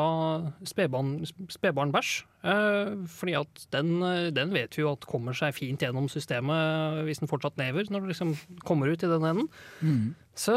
spedbarn- 0.69 1.23
spedbarnbæsj. 1.49 2.25
eh, 2.45 2.93
fordi 3.09 3.35
at 3.39 3.67
den, 3.73 4.01
den 4.35 4.53
vet 4.53 4.77
vi 4.77 4.83
jo 4.83 4.93
at 4.93 5.07
kommer 5.09 5.33
seg 5.39 5.55
fint 5.57 5.81
gjennom 5.81 6.09
systemet 6.13 7.03
hvis 7.07 7.23
den 7.23 7.31
fortsatt 7.31 7.57
lever, 7.61 7.89
når 7.91 8.01
den 8.05 8.13
liksom 8.13 8.35
kommer 8.69 8.93
ut 8.93 9.03
i 9.03 9.11
den 9.11 9.25
enden. 9.25 9.49
Mm. 9.81 10.15
Så, 10.35 10.55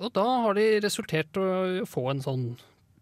og 0.00 0.12
da 0.12 0.24
har 0.46 0.54
de 0.58 0.66
resultert 0.84 1.36
å 1.40 1.84
få 1.88 2.10
en 2.12 2.20
sånn 2.24 2.44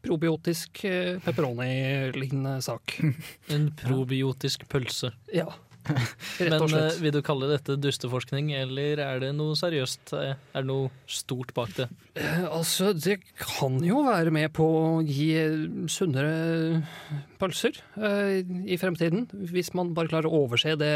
probiotisk 0.02 0.85
eh, 0.88 1.19
pepperoni-lignende 1.26 2.59
sak. 2.64 2.97
En 3.55 3.71
probiotisk 3.76 4.64
pølse. 4.73 5.12
Ja. 5.35 5.49
Men 6.40 6.64
eh, 6.76 6.97
vil 7.02 7.12
du 7.14 7.20
kalle 7.26 7.49
dette 7.50 7.76
dusteforskning, 7.80 8.50
eller 8.56 9.00
er 9.04 9.20
det 9.23 9.30
noe 9.37 9.56
seriøst? 9.59 10.12
Eh, 10.16 10.32
Er 10.54 10.62
det 10.64 10.68
noe 10.70 10.90
stort 11.11 11.52
bak 11.56 11.73
det? 11.78 11.88
Eh, 12.16 12.44
Altså, 12.50 12.92
det 12.97 13.18
kan 13.40 13.78
jo 13.85 14.02
være 14.06 14.32
med 14.35 14.52
på 14.56 14.64
å 14.64 14.85
gi 15.06 15.30
sunnere 15.90 16.82
pølser 17.40 17.78
eh, 18.00 18.40
i 18.70 18.78
fremtiden. 18.80 19.26
Hvis 19.50 19.73
man 19.78 19.94
bare 19.97 20.11
klarer 20.12 20.30
å 20.30 20.44
overse 20.47 20.76
det, 20.80 20.94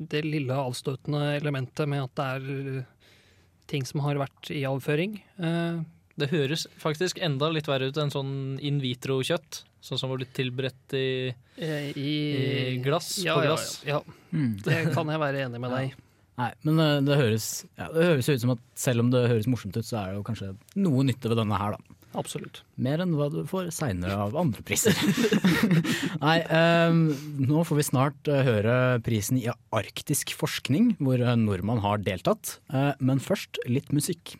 det 0.00 0.24
lille 0.26 0.56
avstøtende 0.56 1.36
elementet 1.38 1.88
med 1.90 2.06
at 2.08 2.16
det 2.20 2.28
er 2.34 2.84
ting 3.70 3.84
som 3.86 4.02
har 4.02 4.18
vært 4.18 4.50
i 4.50 4.64
avføring. 4.66 5.20
Eh, 5.38 5.80
Det 6.20 6.28
høres 6.32 6.66
faktisk 6.80 7.18
enda 7.24 7.48
litt 7.52 7.68
verre 7.70 7.88
ut 7.90 7.98
enn 8.00 8.12
sånn 8.12 8.32
in 8.64 8.78
vitro-kjøtt. 8.82 9.62
Sånn 9.80 9.96
som 10.00 10.10
var 10.12 10.20
blitt 10.20 10.34
tilberedt 10.36 10.92
i, 10.98 11.06
eh, 11.56 11.90
i, 11.96 12.10
i 12.74 12.78
glass 12.84 13.14
ja, 13.24 13.38
på 13.38 13.46
glass. 13.48 13.78
Ja, 13.88 13.98
ja, 14.02 14.16
Mm. 14.30 14.52
det 14.62 14.76
kan 14.94 15.08
jeg 15.10 15.18
være 15.18 15.40
enig 15.48 15.58
med 15.58 15.72
deg 15.74 15.88
i. 15.88 15.94
Nei, 16.40 16.50
men 16.64 16.78
eh, 16.80 16.98
det 17.04 17.16
høres, 17.18 17.46
ja, 17.76 17.88
det 17.92 18.04
høres 18.06 18.28
ut 18.30 18.40
som 18.44 18.52
at 18.54 18.60
selv 18.78 19.02
om 19.02 19.08
det 19.12 19.24
høres 19.28 19.48
morsomt 19.50 19.74
ut, 19.76 19.84
så 19.84 19.96
er 20.04 20.12
det 20.12 20.20
jo 20.20 20.26
kanskje 20.28 20.50
noe 20.78 21.02
nytte 21.08 21.28
ved 21.32 21.40
denne 21.40 21.58
her, 21.58 21.74
da. 21.74 21.96
Absolutt. 22.20 22.60
Mer 22.80 23.02
enn 23.04 23.12
hva 23.18 23.26
du 23.30 23.40
får 23.46 23.68
seinere 23.74 24.16
av 24.24 24.34
andre 24.38 24.62
priser. 24.66 24.94
Nei, 26.24 26.36
eh, 26.42 26.94
nå 27.50 27.64
får 27.66 27.78
vi 27.80 27.86
snart 27.86 28.30
eh, 28.30 28.40
høre 28.46 28.76
prisen 29.06 29.38
i 29.40 29.46
arktisk 29.76 30.32
forskning, 30.38 30.94
hvor 31.00 31.22
nordmann 31.38 31.82
har 31.84 32.02
deltatt. 32.02 32.56
Eh, 32.74 32.92
men 33.00 33.22
først 33.22 33.60
litt 33.70 33.92
musikk. 33.94 34.36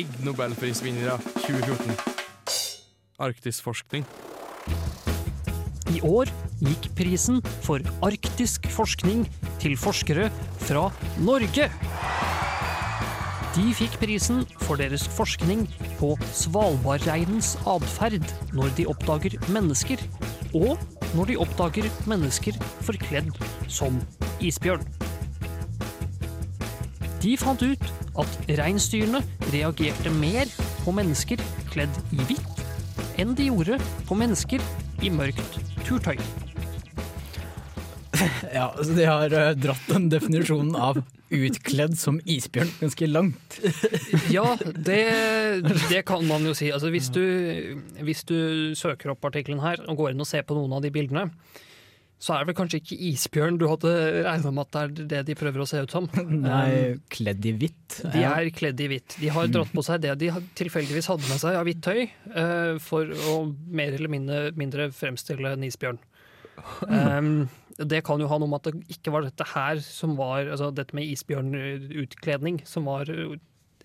Ig 0.00 0.08
Nobelprisvinnere 0.24 1.18
2014. 1.44 1.92
Arktisk 3.20 3.66
forskning. 3.66 4.06
I 5.92 6.00
år 6.06 6.30
gikk 6.62 6.86
prisen 6.96 7.42
for 7.66 7.84
arktisk 8.06 8.68
forskning 8.72 9.26
til 9.60 9.76
forskere 9.76 10.30
fra 10.62 10.86
Norge. 11.20 11.68
De 13.58 13.66
fikk 13.76 13.98
prisen 14.00 14.46
for 14.62 14.80
deres 14.80 15.04
forskning 15.18 15.66
på 16.00 16.14
svalbardreinens 16.32 17.58
atferd 17.68 18.24
når 18.56 18.72
de 18.80 18.88
oppdager 18.88 19.36
mennesker, 19.52 20.00
og 20.56 20.80
når 21.12 21.34
de 21.34 21.40
oppdager 21.44 21.92
mennesker 22.08 22.56
forkledd 22.88 23.34
som 23.68 24.00
isbjørn. 24.40 24.86
De 27.20 27.36
fant 27.36 27.60
ut 27.60 27.90
at 28.18 28.50
reinsdyrene 28.58 29.22
reagerte 29.52 30.12
mer 30.18 30.50
på 30.84 30.94
mennesker 30.96 31.42
kledd 31.70 32.00
i 32.14 32.24
hvitt 32.28 32.64
enn 33.20 33.34
de 33.36 33.50
gjorde 33.50 33.76
på 34.08 34.16
mennesker 34.18 34.62
i 35.04 35.12
mørkt 35.12 35.60
turtøy. 35.86 36.16
Ja, 38.52 38.66
så 38.76 38.92
De 38.92 39.06
har 39.06 39.32
eh, 39.32 39.54
dratt 39.56 39.86
den 39.88 40.10
definisjonen 40.12 40.74
av 40.76 40.98
utkledd 41.30 41.94
som 41.98 42.18
isbjørn 42.28 42.72
ganske 42.80 43.08
langt. 43.08 43.60
Ja, 44.34 44.56
det, 44.58 45.00
det 45.88 46.02
kan 46.08 46.26
man 46.28 46.44
jo 46.44 46.54
si. 46.56 46.68
Altså, 46.74 46.90
hvis, 46.92 47.08
du, 47.14 47.22
hvis 48.02 48.24
du 48.28 48.74
søker 48.78 49.14
opp 49.14 49.24
artikkelen 49.30 49.62
her 49.64 49.80
og 49.86 50.02
går 50.02 50.12
inn 50.12 50.24
og 50.24 50.28
ser 50.28 50.44
på 50.46 50.58
noen 50.58 50.74
av 50.76 50.84
de 50.84 50.92
bildene, 50.94 51.28
så 52.20 52.34
er 52.34 52.42
det 52.42 52.50
vel 52.50 52.56
kanskje 52.58 52.78
ikke 52.82 52.96
isbjørn 53.08 53.56
du 53.56 53.64
hadde 53.70 53.90
regna 54.26 54.50
med 54.52 54.66
at 54.66 54.74
det 54.74 54.80
er 54.80 55.06
det 55.08 55.20
de 55.30 55.36
prøver 55.40 55.62
å 55.64 55.68
se 55.68 55.80
ut 55.80 55.94
som. 55.94 56.08
Nei, 56.42 56.98
kledd 57.12 57.46
i 57.48 57.54
hvitt. 57.56 57.96
De 58.12 58.24
er 58.28 58.50
kledd 58.52 58.82
i 58.84 58.90
hvitt. 58.92 59.16
De 59.22 59.30
har 59.32 59.48
dratt 59.48 59.72
på 59.72 59.84
seg 59.86 60.02
det 60.04 60.18
de 60.20 60.28
tilfeldigvis 60.60 61.08
hadde 61.08 61.30
med 61.30 61.40
seg 61.40 61.56
av 61.56 61.64
hvitt 61.64 61.80
tøy, 61.86 62.02
eh, 62.04 62.74
for 62.84 63.08
å 63.32 63.38
mer 63.72 63.96
eller 63.96 64.12
mindre, 64.12 64.42
mindre 64.60 64.90
fremstille 64.92 65.56
en 65.56 65.66
isbjørn. 65.68 66.00
Um, 66.90 67.48
det 67.80 68.02
kan 68.04 68.20
jo 68.20 68.26
ha 68.28 68.36
noe 68.36 68.50
med 68.50 68.60
at 68.60 68.74
det 68.74 68.92
ikke 68.92 69.14
var 69.14 69.24
dette 69.24 69.46
her 69.54 69.78
som 69.80 70.12
var 70.18 70.44
altså 70.44 70.68
dette 70.76 70.92
med 70.92 71.08
isbjørnutkledning 71.08 72.58
som 72.68 72.84
var 72.90 73.08
uh, 73.08 73.38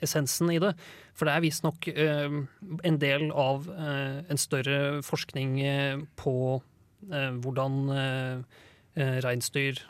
essensen 0.03 0.51
i 0.51 0.59
det. 0.59 0.73
For 1.15 1.23
det 1.23 1.37
er 1.37 1.45
visstnok 1.45 1.87
uh, 1.95 2.41
en 2.83 2.99
del 2.99 3.29
av 3.31 3.69
uh, 3.71 4.25
en 4.27 4.41
større 4.41 4.99
forskning 5.07 5.61
på 6.19 6.35
hvordan 7.41 7.79
uh, 7.91 8.61
uh, 8.97 9.17
reinsdyr 9.25 9.81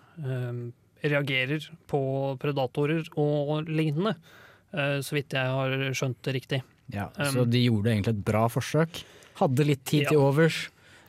reagerer 1.05 1.65
på 1.91 1.99
predatorer 2.41 3.05
og 3.19 3.67
lignende. 3.69 4.15
Så 4.73 5.13
vidt 5.13 5.35
jeg 5.35 5.51
har 5.51 5.73
skjønt 5.95 6.17
det 6.25 6.33
riktig. 6.33 6.59
Ja, 6.91 7.09
så 7.31 7.43
de 7.47 7.61
gjorde 7.65 7.91
egentlig 7.91 8.15
et 8.15 8.23
bra 8.25 8.45
forsøk. 8.51 9.03
Hadde 9.39 9.67
litt 9.67 9.83
tid 9.85 10.05
Ja. 10.07 10.09
til 10.09 10.23
overs. 10.23 10.57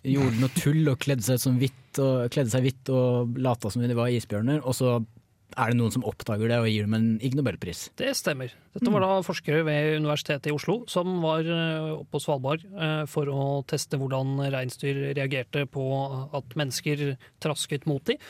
Gjorde 0.06 0.38
noe 0.42 0.52
tull 0.58 0.90
og 0.90 0.98
kledde 1.02 1.24
seg, 1.24 1.40
hvitt 1.62 2.00
og, 2.02 2.28
kledde 2.34 2.52
seg 2.52 2.66
hvitt 2.66 2.92
og 2.92 3.38
lata 3.40 3.70
som 3.72 3.82
de 3.86 3.96
var 3.96 4.12
isbjørner. 4.12 4.60
Og 4.66 4.76
så 4.76 4.98
er 5.54 5.72
det 5.72 5.78
noen 5.78 5.92
som 5.94 6.04
oppdager 6.06 6.50
det 6.50 6.58
og 6.60 6.68
gir 6.68 6.86
dem 6.86 6.96
en 6.96 7.06
Ig 7.24 7.36
Nobelpris. 7.38 7.86
Det 7.96 8.10
stemmer. 8.18 8.52
Dette 8.74 8.92
var 8.92 9.04
da 9.04 9.12
forskere 9.24 9.62
ved 9.66 10.00
Universitetet 10.02 10.50
i 10.50 10.56
Oslo 10.56 10.80
som 10.90 11.20
var 11.22 11.46
eh, 11.46 11.92
oppe 11.94 12.16
på 12.16 12.22
Svalbard 12.24 12.66
eh, 12.66 13.04
for 13.10 13.30
å 13.30 13.46
teste 13.68 14.00
hvordan 14.00 14.36
reinsdyr 14.52 15.14
reagerte 15.16 15.64
på 15.70 15.86
at 16.36 16.58
mennesker 16.58 17.14
trasket 17.42 17.86
mot 17.88 18.04
dem. 18.08 18.20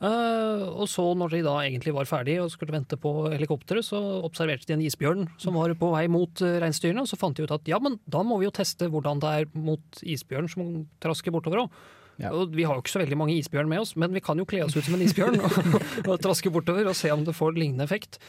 Eh, 0.00 0.64
og 0.68 0.84
så 0.90 1.06
når 1.16 1.36
de 1.36 1.44
da 1.46 1.54
egentlig 1.62 1.94
var 1.96 2.08
ferdige 2.10 2.44
og 2.44 2.52
skulle 2.52 2.74
vente 2.76 2.98
på 3.00 3.14
helikopteret, 3.32 3.86
så 3.86 4.00
observerte 4.26 4.68
de 4.68 4.76
en 4.76 4.84
isbjørn 4.84 5.30
som 5.40 5.56
var 5.60 5.72
på 5.78 5.92
vei 5.94 6.04
mot 6.12 6.44
reinsdyrene. 6.44 7.06
Og 7.06 7.08
så 7.08 7.20
fant 7.20 7.38
de 7.38 7.46
ut 7.46 7.56
at 7.56 7.72
ja, 7.72 7.80
men 7.80 8.00
da 8.10 8.24
må 8.26 8.40
vi 8.40 8.50
jo 8.50 8.58
teste 8.58 8.90
hvordan 8.90 9.22
det 9.22 9.32
er 9.38 9.48
mot 9.56 10.04
isbjørn 10.04 10.52
som 10.52 10.76
trasker 11.00 11.32
bortover 11.36 11.64
òg. 11.64 11.80
Ja. 12.20 12.34
Og 12.36 12.52
vi 12.52 12.66
har 12.68 12.76
jo 12.76 12.84
ikke 12.84 12.92
så 12.92 13.00
veldig 13.00 13.16
mange 13.16 13.34
isbjørn 13.38 13.70
med 13.70 13.80
oss, 13.82 13.94
men 13.96 14.12
vi 14.12 14.20
kan 14.24 14.38
jo 14.40 14.46
kle 14.48 14.62
oss 14.66 14.76
ut 14.76 14.84
som 14.84 14.96
en 14.98 15.04
isbjørn 15.06 15.40
og, 15.40 15.58
og 16.10 16.20
traske 16.20 16.52
bortover 16.52 16.90
og 16.90 16.98
se 16.98 17.12
om 17.14 17.24
det 17.24 17.36
får 17.36 17.56
lignende 17.56 17.86
effekt. 17.86 18.20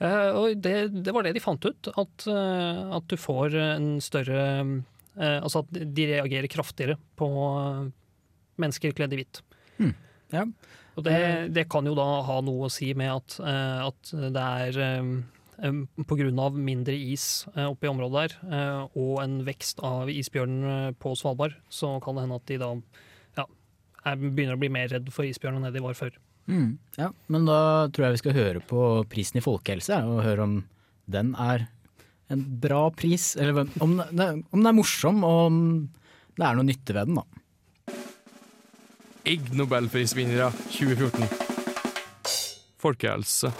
Uh, 0.00 0.30
og 0.32 0.62
det, 0.64 0.76
det 1.04 1.12
var 1.12 1.26
det 1.26 1.34
de 1.36 1.42
fant 1.44 1.64
ut, 1.66 1.90
at, 1.92 2.26
uh, 2.30 2.96
at 2.96 3.08
du 3.10 3.18
får 3.20 3.56
en 3.60 3.88
større 4.00 4.44
uh, 4.64 5.38
Altså 5.42 5.60
at 5.60 5.74
de 5.76 6.06
reagerer 6.08 6.48
kraftigere 6.48 6.94
på 7.20 7.26
mennesker 8.60 8.94
kledd 8.96 9.12
i 9.12 9.18
hvitt. 9.20 9.42
Ja. 10.30 10.44
Og 10.94 11.04
det, 11.04 11.18
det 11.52 11.66
kan 11.72 11.84
jo 11.84 11.96
da 11.98 12.06
ha 12.24 12.38
noe 12.44 12.68
å 12.68 12.72
si 12.72 12.92
med 12.96 13.10
at, 13.10 13.36
at 13.42 14.12
det 14.36 14.44
er 14.70 14.78
av 15.58 16.56
mindre 16.56 16.94
is 16.94 17.26
oppe 17.58 17.88
i 17.88 17.90
området 17.90 18.22
der, 18.22 18.86
og 18.94 19.18
en 19.24 19.40
vekst 19.44 19.82
av 19.84 20.12
isbjørn 20.12 20.94
på 21.02 21.12
Svalbard, 21.18 21.58
så 21.68 21.96
kan 22.04 22.16
det 22.16 22.24
hende 22.24 22.38
at 22.38 22.48
de 22.48 22.60
da 22.62 22.70
ja, 24.04 24.12
er, 24.12 24.20
begynner 24.20 24.56
å 24.56 24.60
bli 24.60 24.70
mer 24.72 24.90
redd 24.92 25.10
for 25.14 25.28
isbjørn 25.28 25.58
enn 25.58 25.68
det 25.68 25.74
de 25.76 25.84
var 25.84 25.98
før. 25.98 26.14
Mm, 26.50 26.78
ja, 26.98 27.10
men 27.30 27.44
da 27.46 27.60
tror 27.92 28.06
jeg 28.06 28.16
vi 28.16 28.22
skal 28.22 28.38
høre 28.38 28.62
på 28.64 28.86
prisen 29.10 29.38
i 29.38 29.44
folkehelse, 29.44 30.00
og 30.08 30.24
høre 30.24 30.46
om 30.46 30.56
den 31.10 31.34
er 31.38 31.68
en 32.30 32.44
bra 32.62 32.88
pris. 32.94 33.34
Eller 33.36 33.66
om, 33.82 33.98
det, 34.10 34.30
om 34.50 34.58
den 34.58 34.70
er 34.70 34.76
morsom, 34.76 35.22
og 35.26 35.42
om 35.50 35.60
det 36.38 36.46
er 36.46 36.58
noe 36.58 36.66
nytte 36.66 36.96
ved 36.96 37.10
den, 37.10 37.20
da. 37.20 37.26
Ig 39.28 39.50
Nobelprisvinnere 39.54 40.48
2014. 40.72 41.28
Folkehelse. 42.80 43.52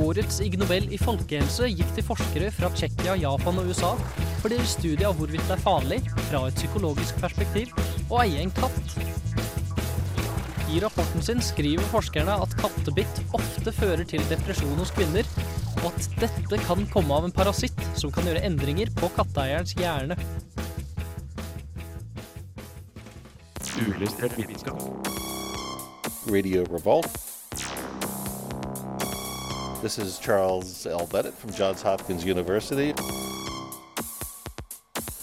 Årets 0.00 0.40
Ig 0.40 0.56
Nobel 0.58 0.86
i 0.94 0.98
folkehelse 1.00 1.68
gikk 1.68 1.90
til 1.96 2.04
forskere 2.06 2.48
fra 2.54 2.70
Tsjekkia, 2.72 3.18
Japan 3.20 3.60
og 3.60 3.68
USA 3.68 3.92
for 4.40 4.48
deres 4.48 4.72
studie 4.78 5.04
av 5.04 5.18
hvorvidt 5.18 5.44
det 5.48 5.56
er 5.58 5.62
farlig, 5.62 5.98
fra 6.30 6.46
et 6.48 6.56
psykologisk 6.56 7.18
perspektiv, 7.20 7.74
å 8.08 8.22
eie 8.22 8.40
en 8.40 8.52
katt. 8.56 8.94
I 10.70 10.80
rapporten 10.80 11.24
sin 11.26 11.42
skriver 11.44 11.84
forskerne 11.92 12.36
at 12.44 12.54
kattebitt 12.60 13.20
ofte 13.36 13.74
fører 13.74 14.06
til 14.08 14.22
depresjon 14.30 14.78
hos 14.80 14.92
kvinner, 14.96 15.28
og 15.80 15.90
at 15.90 16.08
dette 16.22 16.60
kan 16.64 16.86
komme 16.94 17.16
av 17.16 17.26
en 17.28 17.34
parasitt 17.34 17.82
som 17.98 18.12
kan 18.14 18.28
gjøre 18.28 18.44
endringer 18.46 18.92
på 18.96 19.10
katteeierens 19.18 19.74
hjerne. 19.76 20.16
Radio 26.30 26.64
Revolt. 26.70 27.29
This 29.82 29.98
is 29.98 30.18
Charles 30.18 30.86
L. 30.86 31.06
Bennett 31.10 31.34
from 31.34 31.52
Johns 31.52 31.82
Hopkins 31.82 32.24
University. 32.24 32.92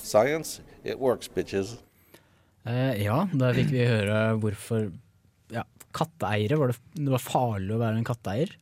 Science, 0.01 0.61
it 0.83 0.97
works, 0.99 1.27
bitches. 1.27 1.77
Eh, 2.65 3.03
ja, 3.05 3.27
da 3.37 3.51
fikk 3.55 3.69
vi 3.71 3.83
høre 3.87 4.17
hvorfor 4.41 4.89
ja, 5.53 5.63
katteeiere 5.95 6.57
var 6.59 6.73
det, 6.73 6.79
det 6.97 7.11
var 7.13 7.23
farlig 7.23 7.75
å 7.75 7.81
være 7.83 7.99
en 8.01 8.07
katteeier. 8.07 8.55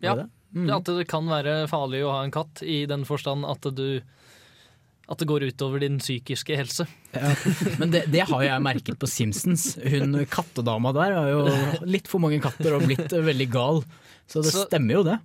Var 0.00 0.08
Ja. 0.08 0.14
det 0.18 0.24
det? 0.24 0.30
Mm. 0.58 0.70
At 0.78 0.84
det 0.88 1.06
kan 1.08 1.26
være 1.28 1.54
farlig 1.68 2.02
å 2.04 2.10
ha 2.16 2.22
en 2.24 2.32
katt, 2.34 2.62
i 2.64 2.82
den 2.88 3.04
forstand 3.04 3.44
at 3.46 3.60
du 3.76 4.00
at 5.08 5.16
det 5.22 5.26
går 5.30 5.46
utover 5.48 5.80
din 5.80 5.96
psykiske 6.02 6.56
helse. 6.58 6.84
Ja. 7.14 7.30
Men 7.80 7.92
det, 7.94 8.02
det 8.12 8.26
har 8.28 8.42
jeg 8.44 8.60
merket 8.64 8.98
på 9.00 9.08
Simpsons. 9.08 9.70
Hun 9.80 10.12
kattedama 10.28 10.92
der 10.96 11.14
har 11.16 11.30
jo 11.32 11.42
litt 11.88 12.10
for 12.12 12.20
mange 12.20 12.40
katter 12.44 12.76
og 12.76 12.84
blitt 12.84 13.14
veldig 13.30 13.46
gal. 13.54 13.80
Så 14.28 14.42
det 14.44 14.52
Så- 14.52 14.66
stemmer 14.68 14.98
jo 14.98 15.02
det. 15.08 15.16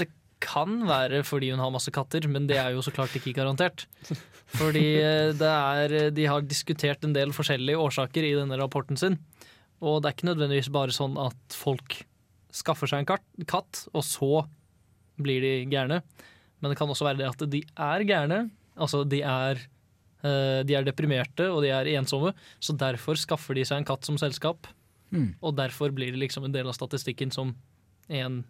Det 0.00 0.08
kan 0.42 0.80
være 0.88 1.22
fordi 1.26 1.52
hun 1.54 1.62
har 1.62 1.70
masse 1.70 1.90
katter, 1.94 2.26
men 2.30 2.48
det 2.50 2.58
er 2.58 2.74
jo 2.74 2.82
så 2.82 2.90
klart 2.94 3.14
ikke 3.14 3.36
garantert. 3.38 3.86
Fordi 4.58 4.84
eh, 4.98 5.30
det 5.38 5.52
er, 5.54 6.10
de 6.10 6.26
har 6.26 6.42
diskutert 6.42 7.04
en 7.06 7.14
del 7.14 7.30
forskjellige 7.36 7.78
årsaker 7.78 8.26
i 8.26 8.34
denne 8.34 8.58
rapporten 8.58 8.98
sin. 8.98 9.18
Og 9.78 10.00
det 10.02 10.10
er 10.10 10.16
ikke 10.18 10.30
nødvendigvis 10.32 10.72
bare 10.74 10.90
sånn 10.94 11.14
at 11.22 11.54
folk 11.54 12.00
skaffer 12.50 12.90
seg 12.90 13.04
en 13.06 13.46
katt 13.46 13.84
og 13.94 14.02
så 14.02 14.42
blir 15.20 15.42
de 15.44 15.50
gærne. 15.70 16.02
Men 16.58 16.72
det 16.72 16.78
kan 16.80 16.90
også 16.90 17.06
være 17.06 17.20
det 17.22 17.28
at 17.30 17.44
de 17.52 17.60
er 17.78 18.02
gærne. 18.08 18.48
Altså, 18.78 19.02
de 19.08 19.20
er, 19.26 19.60
eh, 20.22 20.62
de 20.68 20.74
er 20.78 20.86
deprimerte 20.86 21.48
og 21.52 21.62
de 21.64 21.72
er 21.74 21.90
ensomme, 21.98 22.32
så 22.60 22.76
derfor 22.78 23.18
skaffer 23.20 23.54
de 23.58 23.64
seg 23.68 23.78
en 23.82 23.88
katt 23.88 24.04
som 24.08 24.18
selskap. 24.20 24.66
Mm. 25.12 25.34
Og 25.42 25.56
derfor 25.56 25.90
blir 25.94 26.12
det 26.12 26.20
liksom 26.20 26.44
en 26.46 26.52
del 26.54 26.68
av 26.68 26.76
statistikken 26.76 27.32
som 27.32 27.54
en 28.08 28.44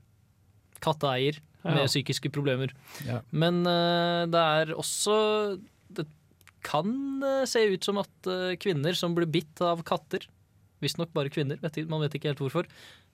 katteeier 0.80 1.40
Ja. 1.64 1.74
med 1.74 1.88
psykiske 1.90 2.30
problemer. 2.30 2.70
Ja. 3.04 3.20
Men 3.32 3.66
eh, 3.66 4.26
det 4.30 4.38
er 4.38 4.74
også 4.78 5.58
Det 5.90 6.06
kan 6.62 7.22
eh, 7.24 7.44
se 7.46 7.64
ut 7.74 7.82
som 7.84 7.98
at 7.98 8.28
kvinner 8.62 8.94
som 8.94 9.14
blir 9.16 9.26
bitt 9.26 9.60
av 9.60 9.82
katter, 9.82 10.26
visstnok 10.82 11.10
bare 11.14 11.30
kvinner, 11.30 11.58
man 11.88 12.02
vet 12.04 12.14
ikke 12.14 12.30
helt 12.30 12.42
hvorfor, 12.42 12.66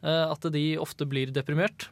eh, 0.02 0.24
at 0.28 0.40
de 0.52 0.76
ofte 0.80 1.06
blir 1.08 1.32
deprimert. 1.32 1.88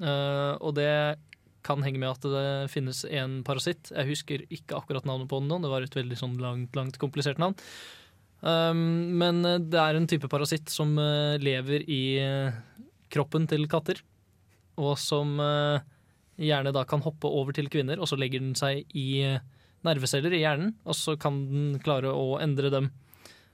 Eh, 0.00 0.54
og 0.60 0.74
det 0.74 1.18
kan 1.66 1.82
henge 1.84 2.00
med 2.02 2.10
at 2.10 2.26
det 2.26 2.70
finnes 2.72 3.04
en 3.06 3.40
parasitt. 3.46 3.92
Jeg 3.94 4.08
husker 4.10 4.44
ikke 4.50 4.78
akkurat 4.78 5.06
navnet 5.08 5.30
på 5.30 5.40
den 5.40 5.50
nå, 5.50 5.60
det 5.62 5.70
var 5.72 5.86
et 5.86 5.98
veldig 5.98 6.18
sånn 6.18 6.38
langt, 6.42 6.74
langt 6.78 6.98
komplisert 7.02 7.40
navn. 7.42 7.58
Um, 8.42 9.14
men 9.20 9.44
eh, 9.46 9.60
det 9.70 9.78
er 9.78 9.94
en 9.94 10.08
type 10.10 10.26
parasitt 10.30 10.70
som 10.72 10.96
uh, 10.98 11.38
lever 11.38 11.84
i 11.86 12.02
uh, 12.18 12.50
kroppen 13.14 13.46
til 13.50 13.68
katter, 13.70 14.00
og 14.82 14.96
som 14.98 15.36
uh, 15.38 15.78
gjerne 16.42 16.72
da 16.74 16.82
kan 16.88 17.04
hoppe 17.04 17.30
over 17.30 17.54
til 17.54 17.70
kvinner, 17.70 18.02
og 18.02 18.10
så 18.10 18.18
legger 18.18 18.42
den 18.42 18.56
seg 18.58 18.82
i 18.98 19.22
nerveceller 19.86 20.34
i 20.34 20.42
hjernen, 20.42 20.74
og 20.82 20.98
så 20.98 21.14
kan 21.20 21.38
den 21.50 21.78
klare 21.82 22.10
å 22.10 22.38
endre 22.42 22.70
dem. 22.72 22.88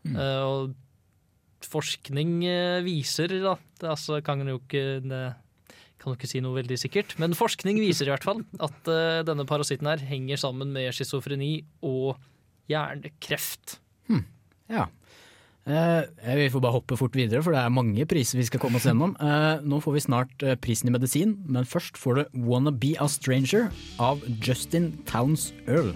Mm. 0.04 0.16
Og 0.44 1.64
forskning 1.64 2.34
viser, 2.84 3.32
da 3.42 3.54
det, 3.80 3.88
altså, 3.88 4.20
kan 4.24 4.44
jo 4.46 4.60
ikke 4.60 5.00
det, 5.04 5.22
kan 5.98 6.12
jo 6.12 6.18
ikke 6.18 6.30
si 6.30 6.42
noe 6.44 6.56
veldig 6.60 6.78
sikkert, 6.80 7.16
men 7.18 7.36
forskning 7.36 7.80
viser 7.82 8.08
i 8.08 8.12
hvert 8.14 8.26
fall 8.26 8.44
at 8.62 8.90
uh, 8.90 9.20
denne 9.26 9.46
parasitten 9.48 9.90
her 9.90 10.02
henger 10.02 10.40
sammen 10.40 10.70
med 10.74 10.94
schizofreni 10.94 11.60
og 11.86 12.16
hjernekreft. 12.70 13.78
Ja. 14.68 14.82
Eh, 15.68 16.34
vi 16.36 16.48
får 16.52 16.60
bare 16.64 16.76
hoppe 16.76 16.96
fort 17.00 17.16
videre, 17.16 17.42
for 17.44 17.52
det 17.52 17.60
er 17.60 17.72
mange 17.72 18.04
priser 18.08 18.40
vi 18.40 18.46
skal 18.48 18.60
komme 18.60 18.76
oss 18.80 18.86
gjennom. 18.88 19.14
Eh, 19.20 19.64
nå 19.64 19.80
får 19.84 19.96
vi 19.96 20.04
snart 20.04 20.44
prisen 20.64 20.88
i 20.88 20.94
medisin, 20.94 21.38
men 21.48 21.68
først 21.68 22.00
får 22.00 22.20
du 22.20 22.44
Wanna 22.48 22.72
Be 22.72 22.94
A 23.00 23.08
Stranger 23.08 23.68
av 24.00 24.20
Justin 24.44 24.94
Towns 25.08 25.50
Earl. 25.66 25.94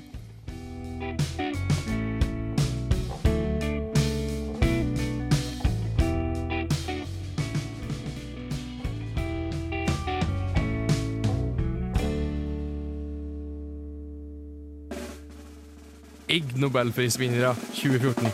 Ig 16.42 16.56
Nobelprisvinnere 16.58 17.52
2014. 17.76 18.30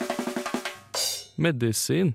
Medisin. 1.36 2.14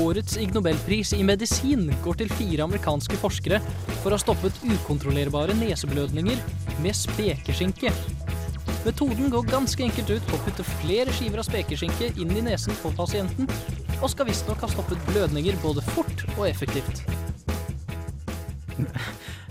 Årets 0.00 0.36
Ig 0.40 0.54
Nobelpris 0.54 1.12
i 1.12 1.24
medisin 1.24 1.90
går 2.04 2.20
til 2.22 2.32
fire 2.38 2.64
amerikanske 2.64 3.18
forskere 3.20 3.60
for 4.00 4.12
å 4.12 4.16
ha 4.16 4.22
stoppet 4.22 4.62
ukontrollerbare 4.64 5.56
neseblødninger 5.58 6.40
med 6.84 6.96
spekeskinke. 6.96 7.92
Metoden 8.86 9.28
går 9.34 9.50
ganske 9.50 9.84
enkelt 9.84 10.14
ut 10.16 10.30
på 10.30 10.38
å 10.38 10.44
putte 10.46 10.68
flere 10.78 11.12
skiver 11.16 11.42
av 11.42 11.48
spekeskinke 11.50 12.14
inn 12.16 12.32
i 12.32 12.46
nesen 12.48 12.76
på 12.80 12.94
pasienten, 12.96 13.50
og 14.00 14.08
skal 14.12 14.30
visstnok 14.30 14.64
ha 14.64 14.72
stoppet 14.72 15.04
blødninger 15.10 15.60
både 15.64 15.84
fort 15.92 16.28
og 16.36 16.46
effektivt. 16.48 17.04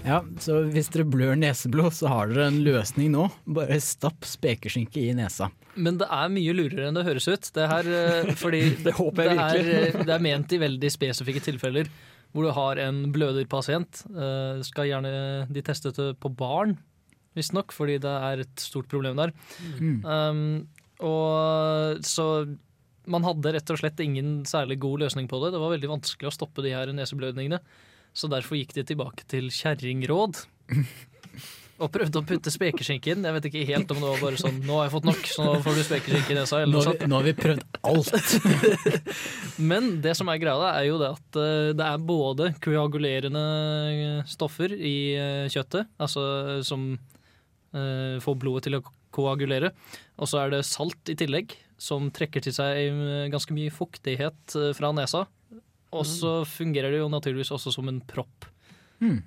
Ja, 0.06 0.20
så 0.42 0.60
hvis 0.70 0.92
dere 0.94 1.08
blør 1.10 1.38
neseblod, 1.40 1.94
så 1.98 2.10
har 2.12 2.30
dere 2.30 2.50
en 2.52 2.60
løsning 2.66 3.12
nå. 3.16 3.28
Bare 3.58 3.80
stapp 3.82 4.28
spekeskinke 4.30 5.02
i 5.02 5.14
nesa. 5.18 5.50
Men 5.76 5.98
det 6.00 6.08
er 6.14 6.32
mye 6.32 6.54
lurere 6.56 6.90
enn 6.90 6.98
det 7.00 7.06
høres 7.08 7.28
ut. 7.28 7.50
Det, 7.56 7.66
her, 7.72 7.90
eh, 7.90 8.34
fordi 8.44 8.62
Det 8.86 8.94
håper 9.00 9.30
jeg 9.32 9.32
det 9.32 9.46
er, 9.46 9.56
virkelig. 9.58 9.80
eh, 9.96 10.06
det 10.06 10.16
er 10.16 10.28
ment 10.28 10.54
i 10.56 10.62
veldig 10.66 10.92
spesifikke 10.94 11.44
tilfeller 11.50 11.90
hvor 12.36 12.44
du 12.44 12.52
har 12.52 12.80
en 12.84 12.98
bløderpasient. 13.16 14.04
Eh, 14.12 14.62
Skal 14.68 14.90
gjerne 14.92 15.16
de 15.48 15.64
teste 15.64 15.94
det 15.96 16.10
på 16.20 16.32
barn, 16.36 16.76
visstnok, 17.36 17.72
fordi 17.76 17.98
det 18.04 18.12
er 18.30 18.44
et 18.44 18.64
stort 18.64 18.90
problem 18.92 19.18
der. 19.20 19.32
Mm. 19.80 19.98
Um, 20.04 20.42
og 21.04 22.04
så 22.08 22.28
man 23.12 23.26
hadde 23.28 23.52
rett 23.56 23.72
og 23.72 23.80
slett 23.80 24.00
ingen 24.04 24.40
særlig 24.50 24.80
god 24.84 25.04
løsning 25.06 25.28
på 25.32 25.40
det. 25.44 25.54
Det 25.56 25.62
var 25.62 25.74
veldig 25.76 25.92
vanskelig 25.92 26.30
å 26.30 26.34
stoppe 26.34 26.64
de 26.66 26.74
her 26.76 26.92
neseblødningene. 26.96 27.60
Så 28.16 28.32
derfor 28.32 28.56
gikk 28.60 28.72
de 28.78 28.86
tilbake 28.88 29.28
til 29.28 29.52
kjerringråd. 29.52 30.40
Og 31.76 31.90
prøvde 31.92 32.22
å 32.22 32.24
putte 32.24 32.52
spekeskinke 32.54 33.12
inn. 33.12 33.26
Jeg 33.28 33.36
vet 33.36 33.48
ikke 33.50 33.66
helt 33.68 33.90
om 33.92 34.00
det 34.00 34.08
var 34.08 34.22
bare 34.24 34.40
sånn 34.40 34.62
Nå 34.64 34.78
har 34.78 34.86
jeg 34.86 34.94
fått 34.94 35.08
nok, 35.10 35.26
så 35.28 35.44
nå 35.44 35.56
får 35.66 35.76
du 35.76 35.82
spekeskinke 35.84 36.32
i 36.32 36.38
nesa. 36.38 36.62
Eller 36.64 36.88
Nå 36.88 37.10
nå 37.12 37.18
har 37.20 37.26
vi 37.28 37.34
prøvd 37.36 37.80
alt. 37.90 38.36
Men 39.72 39.90
det 40.06 40.14
som 40.16 40.32
er 40.32 40.40
greia, 40.40 40.70
er 40.72 40.88
jo 40.88 41.02
det 41.02 41.12
at 41.18 41.42
eh, 41.42 41.74
det 41.76 41.90
er 41.90 42.08
både 42.08 42.50
koagulerende 42.64 43.44
stoffer 44.32 44.72
i 44.72 44.96
eh, 45.20 45.52
kjøttet, 45.52 45.92
altså 46.00 46.24
som 46.66 46.94
uh, 46.96 48.16
får 48.24 48.40
blodet 48.40 48.70
til 48.70 48.80
å 48.80 48.84
koagulere, 49.16 49.74
og 50.16 50.32
så 50.32 50.42
er 50.42 50.56
det 50.56 50.66
salt 50.68 51.12
i 51.12 51.16
tillegg, 51.20 51.58
som 51.80 52.08
trekker 52.16 52.44
til 52.44 52.56
seg 52.56 53.32
ganske 53.32 53.56
mye 53.56 53.72
fuktighet 53.72 54.56
fra 54.76 54.92
nesa. 54.96 55.26
Og 55.96 56.06
så 56.10 56.34
fungerer 56.50 56.92
det 56.94 57.00
jo 57.02 57.10
naturligvis 57.12 57.52
også 57.56 57.72
som 57.74 57.88
en 57.92 58.02
propp. 58.02 58.48
Mm. 59.02 59.22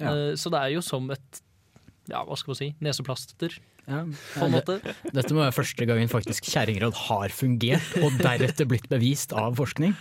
Ja. 0.00 0.10
Eh, 0.10 0.34
Så 0.40 0.50
det 0.52 0.60
er 0.60 0.74
jo 0.74 0.82
som 0.84 1.10
et 1.14 1.40
ja, 2.10 2.20
hva 2.26 2.36
skal 2.36 2.52
man 2.52 2.58
si, 2.58 2.66
neseplaster, 2.84 3.54
Ja. 3.88 4.02
på 4.04 4.44
en 4.44 4.52
måte. 4.52 4.74
Dette 5.12 5.32
må 5.32 5.40
være 5.44 5.54
første 5.56 5.86
gangen 5.88 6.08
faktisk 6.12 6.44
kjerringråd 6.52 6.94
har 7.08 7.32
fungert, 7.32 7.94
og 8.04 8.18
deretter 8.20 8.68
blitt 8.68 8.88
bevist 8.92 9.32
av 9.32 9.56
forskning. 9.56 9.94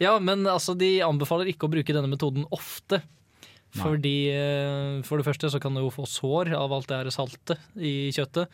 Ja, 0.00 0.18
men 0.20 0.44
altså, 0.46 0.76
de 0.78 0.98
anbefaler 1.02 1.48
ikke 1.50 1.66
å 1.66 1.72
bruke 1.72 1.94
denne 1.96 2.08
metoden 2.12 2.44
ofte. 2.54 3.00
Fordi 3.76 4.30
eh, 4.32 5.02
For 5.04 5.20
det 5.20 5.26
første 5.26 5.50
så 5.52 5.60
kan 5.60 5.74
du 5.76 5.82
jo 5.82 5.90
få 5.92 6.06
sår 6.08 6.54
av 6.56 6.72
alt 6.72 6.88
det 6.88 7.00
her 7.02 7.10
saltet 7.12 7.58
i 7.76 8.10
kjøttet. 8.16 8.48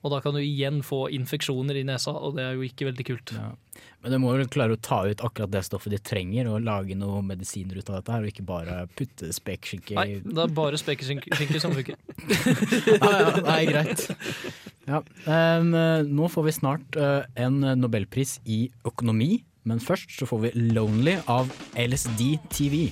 Og 0.00 0.14
da 0.14 0.20
kan 0.24 0.32
du 0.32 0.40
igjen 0.40 0.80
få 0.84 1.04
infeksjoner 1.12 1.76
i 1.76 1.84
nesa, 1.84 2.14
og 2.16 2.38
det 2.38 2.46
er 2.46 2.54
jo 2.56 2.64
ikke 2.64 2.88
veldig 2.88 3.04
kult. 3.04 3.32
Ja. 3.36 3.50
Men 4.00 4.14
du 4.14 4.18
må 4.22 4.32
vel 4.32 4.48
klare 4.48 4.76
å 4.76 4.80
ta 4.80 5.02
ut 5.04 5.20
akkurat 5.24 5.52
det 5.52 5.60
stoffet 5.66 5.92
de 5.92 6.00
trenger, 6.00 6.48
og 6.48 6.64
lage 6.64 6.96
noe 6.96 7.20
medisiner 7.24 7.76
ut 7.76 7.92
av 7.92 7.98
dette, 7.98 8.14
her, 8.14 8.24
og 8.24 8.32
ikke 8.32 8.46
bare 8.48 8.78
putte 8.96 9.28
spekeskinke 9.36 9.98
Nei, 9.98 10.22
det 10.24 10.40
er 10.46 10.56
bare 10.56 10.80
spekeskinke 10.80 11.60
som 11.60 11.76
funker. 11.76 12.00
ja, 13.02 13.12
ja, 13.12 13.30
Nei, 13.44 13.60
greit. 13.68 14.06
Ja. 14.88 15.02
eh, 15.28 15.68
nå 16.08 16.32
får 16.32 16.48
vi 16.48 16.56
snart 16.56 17.00
eh, 17.00 17.28
en 17.44 17.60
nobelpris 17.82 18.38
i 18.48 18.62
økonomi, 18.88 19.42
men 19.68 19.84
først 19.84 20.16
så 20.16 20.28
får 20.28 20.46
vi 20.46 20.56
'Lonely' 20.72 21.20
av 21.28 21.52
LSD 21.76 22.38
TV. 22.48 22.86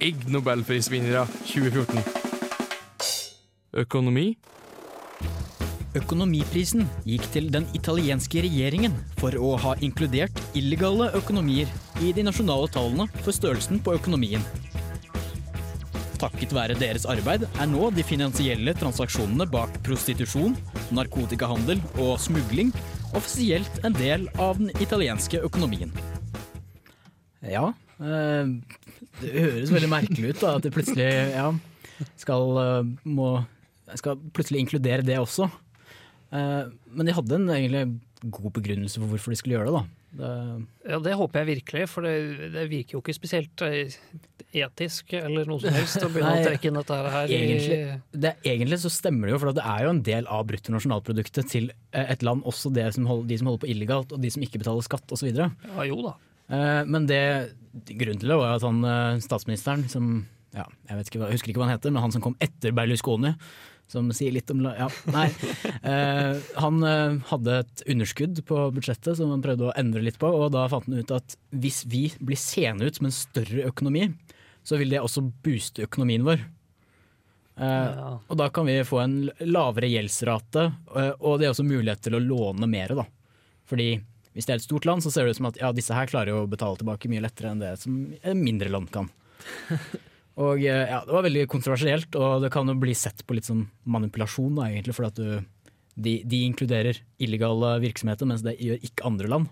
Ig 0.00 0.22
Nobelprisvinnere 0.32 1.26
2014. 1.44 1.98
Økonomi. 3.82 4.30
Økonomiprisen 5.98 6.86
gikk 7.04 7.26
til 7.34 7.50
den 7.52 7.66
italienske 7.76 8.40
regjeringen 8.46 8.94
for 9.20 9.36
å 9.36 9.50
ha 9.60 9.74
inkludert 9.84 10.40
illegale 10.56 11.10
økonomier 11.18 11.68
i 12.00 12.14
de 12.16 12.24
nasjonale 12.24 12.70
tallene 12.72 13.10
for 13.20 13.36
størrelsen 13.36 13.82
på 13.84 13.98
økonomien. 13.98 14.40
Takket 16.20 16.56
være 16.56 16.80
deres 16.80 17.04
arbeid 17.04 17.44
er 17.50 17.68
nå 17.68 17.92
de 17.92 18.06
finansielle 18.06 18.72
transaksjonene 18.80 19.50
bak 19.52 19.76
prostitusjon, 19.84 20.56
narkotikahandel 20.96 21.84
og 22.00 22.16
smugling 22.24 22.72
offisielt 23.12 23.84
en 23.84 24.00
del 24.00 24.30
av 24.40 24.56
den 24.62 24.72
italienske 24.80 25.44
økonomien. 25.44 25.92
Ja, 27.44 27.74
eh, 28.00 28.48
det 29.20 29.32
høres 29.36 29.72
veldig 29.74 29.90
merkelig 29.92 30.34
ut 30.34 30.42
da, 30.44 30.56
at 30.58 30.66
de 30.66 30.72
plutselig 30.74 31.08
ja, 31.34 31.48
skal, 32.20 32.60
eh, 32.64 32.92
må, 33.08 33.30
skal 34.00 34.20
plutselig 34.36 34.64
inkludere 34.64 35.06
det 35.06 35.18
også. 35.20 35.50
Eh, 36.30 36.68
Men 36.94 37.08
de 37.08 37.16
hadde 37.16 37.40
en 37.40 37.48
egentlig 37.54 37.86
god 38.30 38.52
begrunnelse 38.58 39.00
for 39.00 39.08
hvorfor 39.10 39.32
de 39.32 39.40
skulle 39.40 39.56
gjøre 39.56 39.70
det. 39.70 39.80
da. 39.80 39.86
Det, 40.10 40.30
Ja, 40.90 40.98
det 40.98 41.14
håper 41.14 41.40
jeg 41.40 41.48
virkelig, 41.56 41.88
for 41.88 42.02
det, 42.02 42.14
det 42.52 42.64
virker 42.70 42.96
jo 42.96 43.00
ikke 43.04 43.14
spesielt 43.14 43.62
eh, 43.62 43.92
etisk 44.58 45.12
eller 45.14 45.46
noe 45.46 45.62
som 45.62 45.70
helst 45.74 46.02
å 46.02 46.08
begynne 46.10 46.40
å 46.40 46.44
trekke 46.48 46.68
inn 46.68 46.78
dette 46.80 46.98
her. 47.14 47.30
Egentlig, 47.30 47.78
det, 48.24 48.32
egentlig 48.44 48.80
så 48.82 48.90
stemmer 48.92 49.28
det 49.30 49.36
jo, 49.36 49.42
for 49.44 49.54
det 49.56 49.64
er 49.64 49.84
jo 49.86 49.92
en 49.94 50.02
del 50.10 50.26
av 50.26 50.48
bruttonasjonalproduktet 50.50 51.52
til 51.52 51.70
et 51.94 52.26
land, 52.26 52.42
også 52.48 52.72
det 52.74 52.88
som 52.96 53.06
holder, 53.08 53.28
de 53.30 53.38
som 53.40 53.52
holder 53.52 53.62
på 53.64 53.70
illegalt 53.70 54.16
og 54.16 54.20
de 54.24 54.32
som 54.34 54.42
ikke 54.44 54.60
betaler 54.64 54.86
skatt 54.86 55.14
osv. 55.14 55.30
Ja, 55.30 55.86
jo 55.86 56.02
da. 56.08 56.16
Eh, 56.50 56.82
Men 56.86 57.08
det, 57.08 57.22
grunnen 57.94 58.20
til 58.20 58.32
det 58.32 58.38
var 58.40 58.56
at 58.58 58.66
han 58.66 58.84
eh, 58.84 59.18
statsministeren 59.24 59.86
som 59.92 60.12
ja, 60.50 60.64
jeg, 60.88 60.96
vet 60.98 61.10
ikke, 61.10 61.20
jeg 61.22 61.38
husker 61.38 61.52
ikke 61.52 61.62
hva 61.62 61.68
han 61.68 61.76
heter, 61.76 61.92
men 61.94 62.02
han 62.02 62.14
som 62.14 62.24
kom 62.24 62.34
etter 62.42 62.74
Berlusconi, 62.74 63.36
som 63.90 64.08
sier 64.14 64.34
litt 64.34 64.50
om 64.50 64.64
ja, 64.66 64.88
Nei. 65.14 65.28
Eh, 65.86 66.40
han 66.62 66.82
hadde 67.30 67.54
et 67.62 67.84
underskudd 67.90 68.42
på 68.46 68.64
budsjettet 68.74 69.18
som 69.18 69.30
han 69.32 69.42
prøvde 69.42 69.68
å 69.68 69.74
endre 69.78 70.02
litt 70.02 70.18
på, 70.20 70.26
og 70.30 70.50
da 70.54 70.66
fant 70.70 70.86
han 70.90 70.98
ut 70.98 71.14
at 71.14 71.38
hvis 71.54 71.84
vi 71.90 72.08
blir 72.18 72.38
seende 72.38 72.86
ut 72.86 72.98
med 73.00 73.12
en 73.12 73.16
større 73.16 73.68
økonomi, 73.70 74.08
så 74.66 74.78
vil 74.78 74.92
det 74.92 75.00
også 75.02 75.24
booste 75.42 75.86
økonomien 75.86 76.26
vår. 76.26 76.42
Eh, 77.60 78.02
og 78.26 78.38
da 78.42 78.50
kan 78.54 78.66
vi 78.66 78.78
få 78.86 79.02
en 79.02 79.16
lavere 79.46 79.90
gjeldsrate, 79.90 80.66
og 81.20 81.40
det 81.40 81.46
er 81.48 81.54
også 81.54 81.66
mulighet 81.66 82.02
til 82.06 82.18
å 82.18 82.22
låne 82.22 82.68
mer. 82.70 82.94
Da. 83.00 83.06
Fordi 83.70 83.92
hvis 84.36 84.46
det 84.46 84.54
er 84.54 84.60
et 84.60 84.66
stort 84.66 84.86
land, 84.86 85.02
så 85.02 85.10
ser 85.12 85.26
det 85.26 85.34
ut 85.34 85.40
som 85.40 85.48
at 85.50 85.58
ja, 85.58 85.72
disse 85.74 85.96
her 85.96 86.10
klarer 86.10 86.32
jo 86.32 86.44
å 86.44 86.50
betale 86.50 86.78
tilbake 86.78 87.10
mye 87.10 87.24
lettere 87.24 87.50
enn 87.50 87.62
det 87.62 87.74
som 87.82 87.96
et 88.20 88.38
mindre 88.38 88.70
land 88.72 88.92
kan. 88.94 89.10
Og 90.40 90.62
eh, 90.62 90.86
ja, 90.88 91.00
Det 91.04 91.12
var 91.12 91.26
veldig 91.26 91.46
kontroversielt, 91.52 92.16
og 92.16 92.44
det 92.44 92.52
kan 92.54 92.68
jo 92.70 92.76
bli 92.80 92.94
sett 92.96 93.24
på 93.26 93.36
litt 93.36 93.48
som 93.48 93.66
manipulasjon, 93.90 94.54
da, 94.56 94.68
egentlig, 94.70 94.94
for 94.96 95.08
at 95.10 95.18
du, 95.18 95.42
de, 96.00 96.14
de 96.24 96.44
inkluderer 96.46 97.02
illegale 97.20 97.74
virksomheter, 97.82 98.28
mens 98.30 98.44
det 98.46 98.54
gjør 98.62 98.86
ikke 98.86 99.08
andre 99.10 99.28
land. 99.28 99.50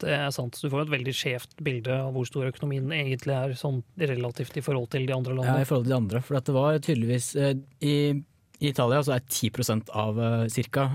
Det 0.00 0.14
er 0.16 0.32
sant. 0.32 0.56
Du 0.56 0.70
får 0.72 0.86
et 0.86 0.92
veldig 0.94 1.14
skjevt 1.14 1.58
bilde 1.62 1.92
av 1.92 2.14
hvor 2.16 2.26
stor 2.28 2.48
økonomien 2.48 2.88
egentlig 2.96 3.36
er, 3.36 3.54
sånn 3.58 3.82
relativt 4.00 4.56
i 4.56 4.64
forhold 4.64 4.88
til 4.94 5.04
de 5.06 5.14
andre 5.14 5.36
landene. 5.36 5.60
Ja. 5.60 5.66
I 5.66 5.68
forhold 5.68 5.86
til 5.86 5.94
de 5.94 6.00
andre. 6.00 6.22
For 6.24 6.40
at 6.40 6.48
det 6.48 6.56
var 6.56 6.80
tydeligvis 6.80 7.30
eh, 7.36 7.52
i, 7.84 7.96
I 8.64 8.72
Italia 8.72 9.02
så 9.04 9.18
er 9.18 9.26
10 9.28 9.92
av 9.92 10.18
uh, 10.18 10.62
ca. 10.72 10.86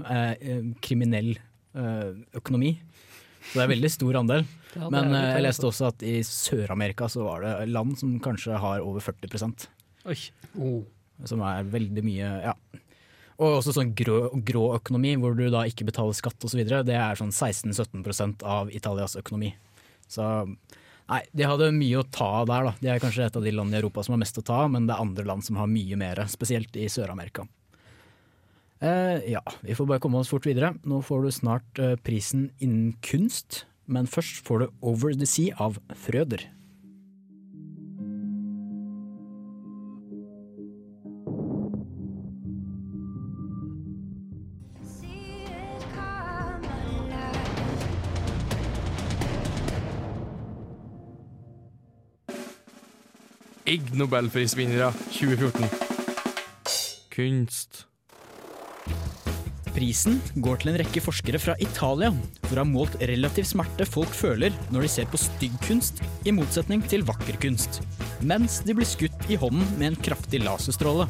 kriminell 0.84 1.36
eh, 1.38 2.12
økonomi. 2.42 2.74
Så 3.46 3.58
det 3.58 3.62
er 3.62 3.68
en 3.68 3.74
veldig 3.76 3.92
stor 3.94 4.20
andel. 4.22 4.46
Ja, 4.76 4.90
Men 4.92 5.14
eh, 5.16 5.30
jeg 5.38 5.46
leste 5.46 5.70
også 5.70 5.90
at 5.92 6.04
i 6.06 6.18
Sør-Amerika 6.28 7.08
så 7.12 7.24
var 7.28 7.46
det 7.46 7.54
land 7.72 7.96
som 8.00 8.18
kanskje 8.24 8.60
har 8.60 8.84
over 8.84 9.04
40 9.04 9.68
Oi. 10.06 10.18
Oh. 10.60 10.82
Som 11.26 11.42
er 11.48 11.68
veldig 11.72 12.04
mye, 12.06 12.32
ja. 12.50 12.56
Og 13.36 13.58
også 13.58 13.74
sånn 13.76 13.92
grå, 13.98 14.30
grå 14.48 14.66
økonomi, 14.78 15.16
hvor 15.20 15.36
du 15.36 15.48
da 15.52 15.66
ikke 15.68 15.88
betaler 15.88 16.16
skatt 16.16 16.44
osv. 16.48 16.62
Det 16.64 16.96
er 16.96 17.20
sånn 17.20 17.34
16-17% 17.36 18.46
av 18.48 18.72
Italias 18.72 19.18
økonomi. 19.20 19.52
Så 20.08 20.24
nei, 20.46 21.22
de 21.36 21.48
hadde 21.48 21.74
mye 21.76 22.00
å 22.00 22.08
ta 22.08 22.30
av 22.42 22.48
der, 22.52 22.70
da. 22.70 22.76
De 22.80 22.92
er 22.94 23.04
kanskje 23.04 23.28
et 23.28 23.40
av 23.40 23.44
de 23.44 23.52
landene 23.56 23.80
i 23.80 23.84
Europa 23.84 24.06
som 24.06 24.16
har 24.16 24.24
mest 24.24 24.40
å 24.40 24.46
ta 24.46 24.62
av, 24.64 24.72
men 24.76 24.88
det 24.88 24.96
er 24.96 25.04
andre 25.04 25.28
land 25.28 25.44
som 25.48 25.60
har 25.60 25.72
mye 25.72 26.00
mer, 26.00 26.24
spesielt 26.32 26.80
i 26.80 26.88
Sør-Amerika. 26.92 27.48
Eh, 28.82 29.32
ja, 29.32 29.42
vi 29.62 29.76
får 29.76 29.86
bare 29.86 30.00
komme 30.04 30.20
oss 30.20 30.30
fort 30.30 30.46
videre. 30.46 30.74
Nå 30.84 31.00
får 31.06 31.24
du 31.24 31.32
snart 31.32 31.80
eh, 31.80 31.96
prisen 31.96 32.50
innen 32.60 32.96
kunst, 33.06 33.64
men 33.88 34.08
først 34.08 34.44
får 34.48 34.60
du 34.60 34.68
Over 34.82 35.16
the 35.16 35.26
Sea 35.26 35.56
av 35.60 35.80
Frøder. 35.96 36.50
Ig 53.66 53.96
Nobelprisvinnere 53.98 54.92
2014. 55.10 55.66
Kunst. 57.10 57.88
Prisen 59.76 60.22
går 60.40 60.62
til 60.62 60.72
en 60.72 60.78
rekke 60.80 61.02
forskere 61.04 61.40
fra 61.42 61.54
Italia 61.60 62.14
for 62.46 62.56
å 62.56 62.64
ha 62.64 62.68
målt 62.70 62.96
relativ 63.12 63.48
smerte 63.50 63.84
folk 63.90 64.14
føler 64.16 64.56
når 64.72 64.86
de 64.86 64.92
ser 64.94 65.10
på 65.12 65.20
stygg 65.20 65.56
kunst, 65.66 66.00
i 66.24 66.32
motsetning 66.32 66.84
til 66.88 67.04
vakker 67.08 67.36
kunst, 67.44 67.82
mens 68.24 68.62
de 68.64 68.76
blir 68.78 68.88
skutt 68.88 69.28
i 69.28 69.36
hånden 69.42 69.68
med 69.76 69.90
en 69.92 69.98
kraftig 70.08 70.46
laserstråle. 70.46 71.10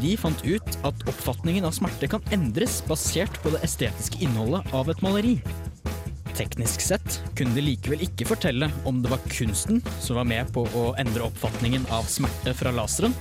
De 0.00 0.14
fant 0.16 0.46
ut 0.46 0.78
at 0.88 1.02
oppfatningen 1.12 1.66
av 1.68 1.74
smerte 1.76 2.08
kan 2.08 2.24
endres 2.32 2.78
basert 2.88 3.36
på 3.44 3.52
det 3.52 3.60
estetiske 3.68 4.22
innholdet 4.24 4.72
av 4.76 4.88
et 4.88 5.04
maleri. 5.04 5.34
Teknisk 6.38 6.80
sett 6.80 7.18
kunne 7.36 7.52
de 7.52 7.66
likevel 7.66 8.06
ikke 8.06 8.30
fortelle 8.30 8.70
om 8.88 9.02
det 9.04 9.12
var 9.12 9.20
kunsten 9.28 9.84
som 10.00 10.16
var 10.16 10.28
med 10.30 10.48
på 10.56 10.64
å 10.72 10.86
endre 11.02 11.28
oppfatningen 11.28 11.84
av 11.92 12.08
smerte 12.08 12.56
fra 12.56 12.72
laseren, 12.72 13.12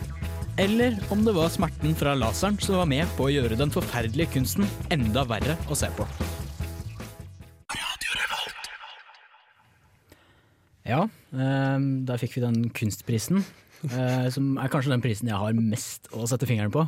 eller 0.59 0.97
om 1.09 1.21
det 1.23 1.31
var 1.31 1.47
smerten 1.53 1.93
fra 1.95 2.11
laseren 2.19 2.57
som 2.59 2.75
var 2.81 2.87
med 2.91 3.07
på 3.15 3.29
å 3.29 3.31
gjøre 3.31 3.55
den 3.59 3.71
forferdelige 3.71 4.33
kunsten 4.33 4.67
enda 4.91 5.23
verre 5.29 5.55
å 5.71 5.77
se 5.77 5.87
på. 5.95 6.07
Ja, 10.89 11.05
eh, 11.31 11.77
der 12.09 12.19
fikk 12.19 12.35
vi 12.35 12.43
den 12.43 12.59
kunstprisen. 12.75 13.45
Eh, 13.87 14.27
som 14.33 14.51
er 14.59 14.71
kanskje 14.71 14.91
den 14.91 15.03
prisen 15.03 15.29
jeg 15.31 15.39
har 15.39 15.55
mest 15.57 16.09
å 16.11 16.27
sette 16.29 16.47
fingeren 16.49 16.73
på. 16.73 16.83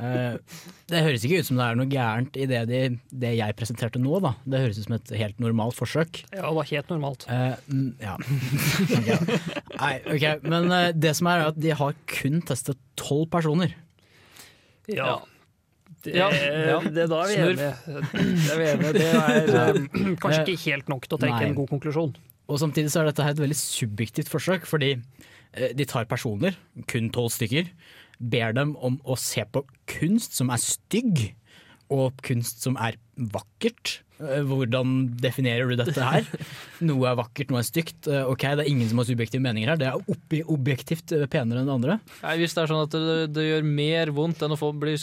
Uh, 0.00 0.36
det 0.90 1.02
høres 1.06 1.26
ikke 1.26 1.40
ut 1.40 1.48
som 1.48 1.60
det 1.60 1.66
er 1.66 1.78
noe 1.78 1.90
gærent 1.90 2.38
i 2.40 2.48
det, 2.50 2.62
de, 2.70 2.82
det 3.22 3.32
jeg 3.38 3.58
presenterte 3.58 4.02
nå. 4.02 4.18
Da. 4.24 4.34
Det 4.44 4.62
høres 4.64 4.80
ut 4.80 4.88
som 4.88 4.96
et 4.98 5.14
helt 5.20 5.42
normalt 5.42 5.78
forsøk. 5.78 6.22
Ja, 6.34 6.46
det 6.48 6.54
var 6.60 6.70
helt 6.72 6.94
normalt. 6.94 7.26
Eh, 7.30 7.58
mm, 7.70 7.90
ja. 8.02 8.16
okay. 8.98 9.40
Nei, 9.76 9.94
ok. 10.16 10.28
Men 10.46 10.70
det 10.98 11.16
som 11.18 11.30
er, 11.30 11.44
er 11.44 11.54
at 11.54 11.60
de 11.60 11.76
har 11.82 12.00
kun 12.10 12.40
testet 12.46 12.80
tolv 13.00 13.28
personer. 13.32 13.76
Ja. 14.90 15.20
Det, 16.00 16.14
Ja, 16.16 16.30
ja. 16.32 16.78
det 16.80 17.06
da 17.12 17.18
er 17.26 17.28
vi 17.28 17.36
enige. 17.44 17.72
Det 17.84 18.52
er 18.54 18.58
vi 18.58 18.68
enige. 18.70 18.92
Det 18.96 19.08
er 19.10 19.76
um, 19.76 20.14
kanskje 20.20 20.44
ikke 20.46 20.62
helt 20.70 20.88
nok 20.92 21.04
til 21.06 21.18
å 21.18 21.20
trekke 21.20 21.42
Nei. 21.42 21.50
en 21.50 21.58
god 21.58 21.68
konklusjon. 21.74 22.14
Og 22.50 22.60
samtidig 22.62 22.92
så 22.92 23.02
er 23.02 23.10
dette 23.10 23.24
her 23.26 23.34
et 23.36 23.42
veldig 23.42 23.58
subjektivt 23.58 24.30
forsøk, 24.32 24.64
fordi 24.68 24.94
de 25.54 25.86
tar 25.88 26.06
personer, 26.10 26.54
kun 26.90 27.08
tolv 27.14 27.32
stykker, 27.34 27.70
ber 28.20 28.52
dem 28.56 28.76
om 28.84 28.98
å 29.08 29.16
se 29.18 29.42
på 29.48 29.64
kunst 29.90 30.36
som 30.38 30.50
er 30.54 30.60
stygg, 30.62 31.30
og 31.90 32.20
kunst 32.22 32.60
som 32.62 32.76
er 32.78 32.94
vakkert. 33.18 33.96
Eh, 34.22 34.44
Hvordan 34.46 35.16
definerer 35.18 35.72
du 35.72 35.74
dette 35.80 36.04
her? 36.06 36.28
Noe 36.86 37.08
er 37.10 37.16
vakkert, 37.18 37.50
noe 37.50 37.64
er 37.64 37.66
stygt. 37.66 38.06
Eh, 38.06 38.22
Ok, 38.30 38.44
Det 38.46 38.62
er 38.62 38.70
ingen 38.70 38.86
som 38.92 39.00
har 39.02 39.08
subjektive 39.08 39.42
meninger 39.42 39.72
her. 39.72 39.80
Det 39.80 39.88
er 39.88 39.98
ob 39.98 40.36
objektivt 40.54 41.10
eh, 41.16 41.24
penere 41.32 41.64
enn 41.64 41.66
det 41.66 41.74
andre. 41.74 41.96
Nei, 42.22 42.36
hvis 42.44 42.54
det 42.54 42.62
er 42.62 42.70
sånn 42.70 42.84
at 42.86 42.94
det, 42.94 43.16
det 43.34 43.48
gjør 43.48 43.66
mer 43.66 44.12
vondt 44.14 44.44
enn 44.46 44.54
å 44.54 44.60
få 44.60 44.70
bli 44.78 44.94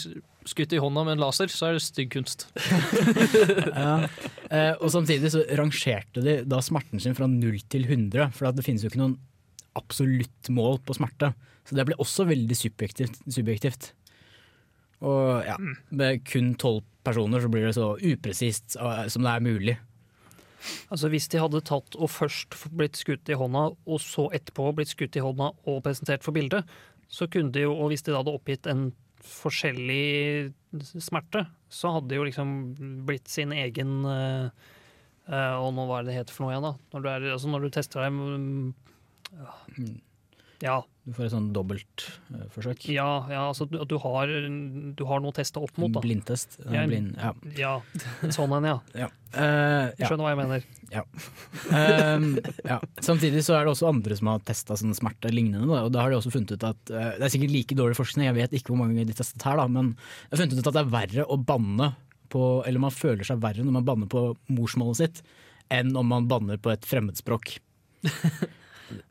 skutt 0.48 0.72
i 0.72 0.80
hånda 0.80 1.04
med 1.04 1.18
en 1.18 1.24
laser, 1.26 1.52
så 1.52 1.68
er 1.68 1.76
det 1.76 1.84
stygg 1.84 2.08
kunst. 2.16 2.46
Ja. 3.68 4.08
Eh, 4.48 4.72
og 4.80 4.88
samtidig 4.94 5.28
så 5.34 5.42
rangerte 5.58 6.22
de 6.24 6.38
da 6.48 6.62
smerten 6.64 7.02
sin 7.04 7.12
fra 7.18 7.28
0 7.28 7.58
til 7.68 7.84
100, 7.84 8.30
for 8.32 8.48
at 8.48 8.56
det 8.56 8.64
finnes 8.64 8.80
jo 8.80 8.88
ikke 8.88 9.02
noen 9.02 9.18
absolutt 9.78 10.50
mål 10.54 10.80
på 10.84 10.98
smerte. 10.98 11.32
Så 11.68 11.76
det 11.76 11.86
ble 11.88 11.98
også 12.00 12.26
veldig 12.28 12.56
subjektivt. 12.56 13.20
subjektivt. 13.28 13.92
Og 15.04 15.44
ja, 15.46 15.56
med 15.94 16.24
kun 16.26 16.54
tolv 16.58 16.82
personer 17.06 17.42
så 17.42 17.50
blir 17.52 17.68
det 17.68 17.76
så 17.76 17.92
upresist 17.96 18.76
eh, 18.80 19.04
som 19.12 19.24
det 19.24 19.34
er 19.34 19.44
mulig. 19.44 19.76
Altså 20.90 21.10
Hvis 21.12 21.28
de 21.30 21.40
hadde 21.40 21.64
tatt 21.66 21.96
og 21.96 22.10
først 22.10 22.56
blitt 22.74 22.98
skutt 22.98 23.30
i 23.30 23.36
hånda, 23.38 23.68
og 23.78 24.00
så 24.02 24.26
etterpå 24.34 24.72
blitt 24.76 24.92
skutt 24.92 25.16
i 25.16 25.22
hånda 25.22 25.52
og 25.70 25.84
presentert 25.84 26.26
for 26.26 26.34
bildet, 26.34 26.66
så 27.08 27.28
kunne 27.30 27.54
de 27.54 27.64
jo, 27.64 27.76
og 27.76 27.92
hvis 27.92 28.04
de 28.04 28.12
da 28.12 28.20
hadde 28.20 28.34
oppgitt 28.34 28.66
en 28.68 28.90
forskjellig 29.24 30.50
smerte, 30.98 31.46
så 31.72 31.94
hadde 31.94 32.10
det 32.10 32.18
jo 32.18 32.26
liksom 32.26 32.50
blitt 33.06 33.30
sin 33.30 33.52
egen 33.54 34.02
eh, 34.08 34.50
eh, 35.28 35.54
Og 35.58 35.72
nå 35.76 35.86
hva 35.88 36.00
er 36.00 36.06
det 36.06 36.12
det 36.12 36.18
heter 36.20 36.36
for 36.36 36.46
noe 36.46 36.54
igjen, 36.54 36.68
da? 36.68 36.74
Når 36.94 37.04
du, 37.04 37.08
er, 37.12 37.26
altså 37.34 37.52
når 37.52 37.64
du 37.64 37.72
tester 37.74 38.04
deg 38.04 38.14
mm, 38.14 38.68
Ja. 40.58 40.80
Du 41.06 41.14
får 41.14 41.28
et 41.28 41.32
sånn 41.32 41.46
dobbeltforsøk. 41.54 42.88
Ja, 42.90 43.06
ja 43.30 43.44
altså 43.48 43.64
at 43.70 43.88
du, 43.88 43.94
har, 44.02 44.28
du 44.28 45.02
har 45.08 45.20
noe 45.22 45.30
å 45.30 45.36
teste 45.36 45.60
opp 45.62 45.76
mot, 45.80 45.92
da. 45.94 46.02
Blindtest. 46.04 46.58
Eh, 46.64 46.74
Ja, 46.74 46.82
Blind, 46.90 47.14
ja. 47.14 47.30
Ja, 47.56 47.74
sånn 48.34 48.52
en, 48.58 48.66
ja. 48.66 48.74
Ja. 48.98 49.08
Uh, 49.28 49.94
skjønner 50.02 50.24
hva 50.26 50.32
jeg 50.32 50.40
mener. 50.40 50.66
Ja. 50.92 52.78
Samtidig 53.04 53.44
så 53.46 53.54
er 53.56 53.64
det 53.64 53.72
også 53.72 53.88
andre 53.92 54.18
som 54.18 54.32
har 54.32 54.42
testa 54.48 54.76
sånn 54.80 54.96
smerte 54.98 55.30
lignende. 55.32 55.68
Da, 55.70 55.84
og 55.86 55.94
da 55.94 56.02
har 56.04 56.12
de 56.12 56.18
også 56.18 56.34
funnet 56.34 56.56
ut 56.56 56.66
at 56.66 56.92
eh, 56.92 57.14
Det 57.20 57.28
er 57.28 57.34
sikkert 57.36 57.54
like 57.54 57.78
dårlig 57.78 57.98
forskning, 57.98 58.26
jeg 58.28 58.38
vet 58.40 58.58
ikke 58.58 58.74
hvor 58.74 58.82
mange 58.82 59.06
de 59.06 59.16
testet 59.16 59.46
her, 59.46 59.60
da, 59.60 59.68
men 59.70 59.94
jeg 59.94 60.34
har 60.34 60.42
funnet 60.42 60.58
ut 60.58 60.70
at 60.72 60.74
det 60.74 60.82
er 60.82 60.94
verre 60.96 61.28
å 61.28 61.38
banne 61.38 61.92
på 62.28 62.42
Eller 62.68 62.82
man 62.82 62.92
føler 62.92 63.24
seg 63.24 63.40
verre 63.40 63.64
når 63.64 63.78
man 63.78 63.86
banner 63.86 64.10
på 64.12 64.26
morsmålet 64.52 65.00
sitt, 65.00 65.22
enn 65.72 65.94
om 65.96 66.10
man 66.12 66.28
banner 66.28 66.60
på 66.60 66.74
et 66.74 66.84
fremmedspråk. 66.88 67.54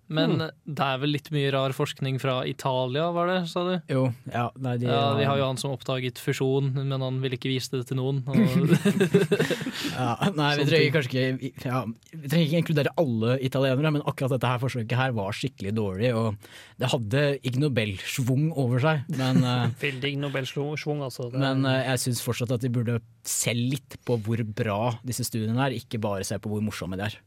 Men 0.08 0.38
det 0.40 0.84
er 0.84 1.00
vel 1.02 1.12
litt 1.12 1.28
mye 1.36 1.50
rar 1.52 1.74
forskning 1.76 2.16
fra 2.22 2.40
Italia, 2.48 3.10
var 3.12 3.28
det, 3.28 3.40
sa 3.52 3.64
du? 3.68 3.74
Jo, 3.92 4.04
ja, 4.32 4.46
nei, 4.64 4.78
de, 4.80 4.88
Ja, 4.88 5.02
Vi 5.18 5.26
har 5.28 5.40
jo 5.40 5.50
han 5.50 5.60
som 5.60 5.74
oppdaget 5.76 6.22
fusjon, 6.24 6.70
men 6.78 7.04
han 7.04 7.20
ville 7.24 7.36
ikke 7.36 7.52
vise 7.52 7.74
det 7.76 7.90
til 7.90 8.00
noen. 8.00 8.22
Og 8.32 8.38
ja, 9.98 10.14
Nei, 10.38 10.54
vi 10.62 10.68
trenger 10.70 10.96
kanskje 10.96 11.26
ikke 11.50 11.68
ja, 11.68 11.84
Vi 12.14 12.32
trenger 12.32 12.46
ikke 12.48 12.62
inkludere 12.64 12.96
alle 13.04 13.36
italienere, 13.44 13.94
men 13.98 14.06
akkurat 14.08 14.38
dette 14.38 14.54
her 14.54 14.64
forsøket 14.64 14.98
her 15.00 15.16
var 15.18 15.36
skikkelig 15.36 15.76
dårlig. 15.76 16.14
Og 16.16 16.50
det 16.80 16.92
hadde 16.94 17.26
Ig 17.44 17.60
Nobel-schwung 17.62 18.50
over 18.56 18.84
seg, 18.84 19.04
men, 19.20 19.44
eh, 19.52 19.76
Veldig 19.84 20.16
Nobelsschwung, 20.24 21.04
altså. 21.06 21.28
Det, 21.34 21.42
men 21.44 21.68
eh, 21.68 21.84
jeg 21.92 22.06
syns 22.08 22.24
fortsatt 22.24 22.56
at 22.56 22.64
de 22.64 22.72
burde 22.74 23.02
se 23.28 23.52
litt 23.58 24.00
på 24.08 24.16
hvor 24.24 24.42
bra 24.56 24.82
disse 25.06 25.28
studiene 25.28 25.60
er, 25.68 25.76
ikke 25.76 26.00
bare 26.02 26.24
se 26.28 26.40
på 26.40 26.52
hvor 26.52 26.64
morsomme 26.64 27.00
de 27.00 27.10
er. 27.10 27.20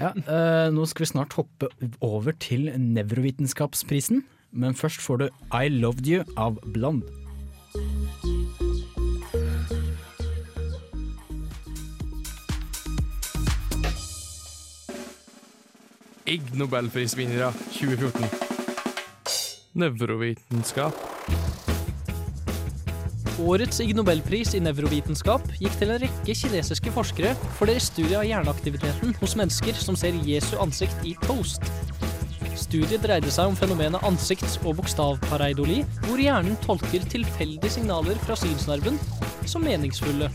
Ja, 0.00 0.14
uh, 0.16 0.72
nå 0.72 0.86
skal 0.88 1.04
vi 1.04 1.08
snart 1.10 1.34
hoppe 1.36 1.68
over 2.00 2.32
til 2.40 2.70
Nevrovitenskapsprisen, 2.72 4.22
men 4.50 4.74
først 4.74 5.02
får 5.04 5.16
du 5.20 5.26
I 5.52 5.68
Loved 5.68 6.08
You 6.08 6.24
av 6.40 6.56
Blond. 6.72 7.04
Ig 16.30 16.48
Nobelprisvinnere 16.56 17.52
2014. 17.76 18.24
Nevrovitenskap. 19.76 20.96
Årets 23.40 23.80
Ig 23.80 23.94
Nobelpris 23.96 24.52
i 24.56 24.60
nevrovitenskap 24.60 25.44
gikk 25.60 25.76
til 25.80 25.92
en 25.94 26.00
rekke 26.02 26.34
kinesiske 26.36 26.92
forskere 26.92 27.32
for 27.56 27.70
deres 27.70 27.86
studie 27.88 28.18
av 28.18 28.26
hjerneaktiviteten 28.28 29.14
hos 29.20 29.36
mennesker 29.38 29.78
som 29.80 29.96
ser 29.98 30.18
Jesu 30.26 30.56
ansikt 30.60 31.06
i 31.08 31.14
toast. 31.24 31.64
Studiet 32.60 33.00
dreide 33.02 33.30
seg 33.32 33.48
om 33.50 33.56
fenomenet 33.56 34.02
ansikts- 34.06 34.58
og 34.66 34.76
bokstavpareidoli, 34.80 35.80
hvor 36.04 36.20
hjernen 36.20 36.58
tolker 36.66 37.06
tilfeldige 37.10 37.72
signaler 37.78 38.18
fra 38.26 38.36
synsnerven 38.38 38.98
som 39.48 39.64
meningsfulle. 39.64 40.28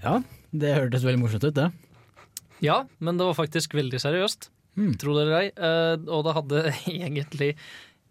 Ja, 0.00 0.20
det 0.54 0.76
hørtes 0.78 1.04
veldig 1.04 1.24
morsomt 1.24 1.44
ut, 1.50 1.58
det. 1.58 1.68
Ja, 2.64 2.84
men 3.00 3.18
det 3.18 3.26
var 3.26 3.36
faktisk 3.36 3.74
veldig 3.76 4.00
seriøst. 4.00 4.48
Mm. 4.78 4.92
Det 4.94 5.08
eller 5.10 5.34
ei. 5.40 5.46
Eh, 5.50 5.96
Og 6.08 6.24
det 6.24 6.36
hadde 6.36 6.60
egentlig 6.86 7.54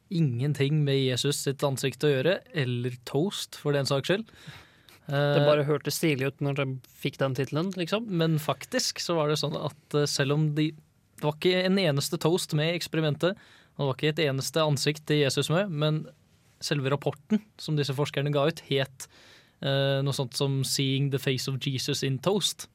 ingenting 0.09 0.83
med 0.85 0.99
Jesus 0.99 1.43
sitt 1.45 1.63
ansikt 1.65 2.03
å 2.03 2.11
gjøre, 2.11 2.39
eller 2.57 2.97
toast, 3.09 3.57
for 3.59 3.75
den 3.75 3.87
saks 3.89 4.11
skyld. 4.11 4.33
Eh, 5.09 5.33
det 5.35 5.45
bare 5.47 5.65
hørtes 5.67 5.97
stilig 5.99 6.29
ut 6.29 6.43
når 6.45 6.59
de 6.59 6.67
fikk 7.01 7.19
den 7.21 7.37
tittelen, 7.37 7.71
liksom. 7.79 8.05
Men 8.09 8.37
faktisk 8.41 9.01
så 9.03 9.17
var 9.17 9.31
det 9.31 9.39
sånn 9.41 9.57
at 9.57 9.97
eh, 9.97 10.09
selv 10.09 10.37
om 10.37 10.51
de 10.57 10.71
Det 11.19 11.27
var 11.27 11.35
ikke 11.35 11.65
en 11.67 11.75
eneste 11.81 12.15
toast 12.15 12.53
med 12.55 12.69
i 12.71 12.77
eksperimentet, 12.77 13.35
og 13.75 13.79
det 13.81 13.87
var 13.89 13.97
ikke 13.97 14.11
et 14.13 14.21
eneste 14.23 14.61
ansikt 14.63 15.01
til 15.09 15.17
Jesus 15.19 15.49
med, 15.51 15.67
men 15.67 15.97
selve 16.63 16.87
rapporten 16.93 17.41
som 17.59 17.75
disse 17.75 17.91
forskerne 17.91 18.31
ga 18.31 18.45
ut, 18.47 18.61
het 18.69 19.07
uh, 19.59 19.99
noe 19.99 20.15
sånt 20.15 20.37
som 20.39 20.61
'Seeing 20.63 21.09
the 21.11 21.19
face 21.19 21.51
of 21.51 21.59
Jesus 21.59 22.03
in 22.07 22.19
toast'. 22.23 22.69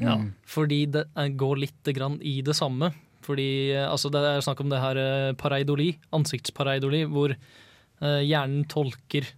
Ja. 0.00 0.16
Mm. 0.16 0.32
Fordi 0.46 0.86
det 0.86 1.10
eh, 1.16 1.28
går 1.28 1.60
litt 1.60 1.92
grann 1.92 2.16
i 2.22 2.40
det 2.40 2.56
samme. 2.56 2.92
Fordi 3.30 3.50
eh, 3.76 3.86
altså 3.86 4.10
Det 4.10 4.22
er 4.26 4.44
snakk 4.44 4.62
om 4.64 4.72
det 4.72 4.80
her 4.82 4.98
eh, 4.98 5.34
pareidoli, 5.38 5.92
ansiktspareidoli, 6.16 7.04
hvor 7.10 7.34
eh, 7.36 8.22
hjernen 8.26 8.64
tolker 8.70 9.28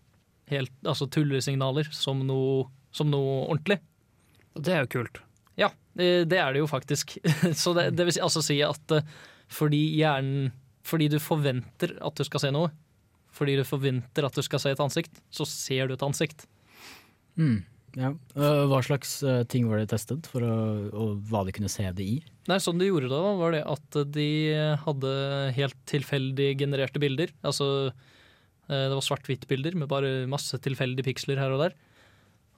helt, 0.52 0.72
altså 0.84 1.08
tullesignaler 1.12 1.88
som 1.92 2.24
noe, 2.28 2.70
som 2.94 3.10
noe 3.12 3.42
ordentlig. 3.44 3.78
Det 4.56 4.72
er 4.72 4.86
jo 4.86 4.92
kult. 4.98 5.22
Ja, 5.60 5.70
det 5.98 6.28
det 6.32 6.40
er 6.40 6.54
det 6.54 6.62
jo 6.64 6.70
faktisk. 6.70 7.18
Så 7.62 7.74
det, 7.76 7.90
det 7.98 8.08
vil 8.08 8.16
si, 8.16 8.24
altså 8.24 8.44
si 8.44 8.58
at 8.64 8.96
fordi 9.52 9.82
hjernen 9.98 10.52
Fordi 10.82 11.06
du 11.12 11.18
forventer 11.22 11.92
at 12.02 12.16
du 12.18 12.24
skal 12.26 12.40
se 12.42 12.48
noe, 12.50 12.72
fordi 13.30 13.54
du 13.60 13.62
forventer 13.62 14.24
at 14.26 14.34
du 14.34 14.42
skal 14.42 14.58
se 14.58 14.72
et 14.74 14.80
ansikt, 14.82 15.20
så 15.30 15.44
ser 15.46 15.86
du 15.86 15.94
et 15.94 16.02
ansikt. 16.02 16.42
Mm. 17.38 17.62
Ja. 17.98 18.12
Eh, 18.36 18.62
Hva 18.70 18.78
slags 18.84 19.18
eh, 19.26 19.42
ting 19.52 19.66
var 19.68 19.80
det 19.82 19.90
testet, 19.92 20.26
for 20.30 20.44
å, 20.46 20.54
og 20.96 21.26
hva 21.28 21.42
de 21.44 21.52
kunne 21.56 21.70
se 21.72 21.84
det 21.92 22.06
i? 22.06 22.18
Nei, 22.48 22.58
Sånn 22.62 22.80
de 22.80 22.88
gjorde 22.88 23.10
da, 23.12 23.20
var 23.38 23.52
det 23.54 23.62
at 23.68 23.98
de 24.14 24.28
hadde 24.84 25.12
helt 25.58 25.76
tilfeldig 25.90 26.54
genererte 26.62 27.02
bilder. 27.02 27.34
Altså, 27.44 27.66
eh, 28.68 28.86
det 28.88 28.94
var 28.96 29.04
svart-hvitt-bilder 29.04 29.76
med 29.78 29.90
bare 29.92 30.22
masse 30.30 30.56
tilfeldige 30.64 31.10
piksler 31.10 31.40
her 31.42 31.52
og 31.54 31.66
der. 31.66 31.76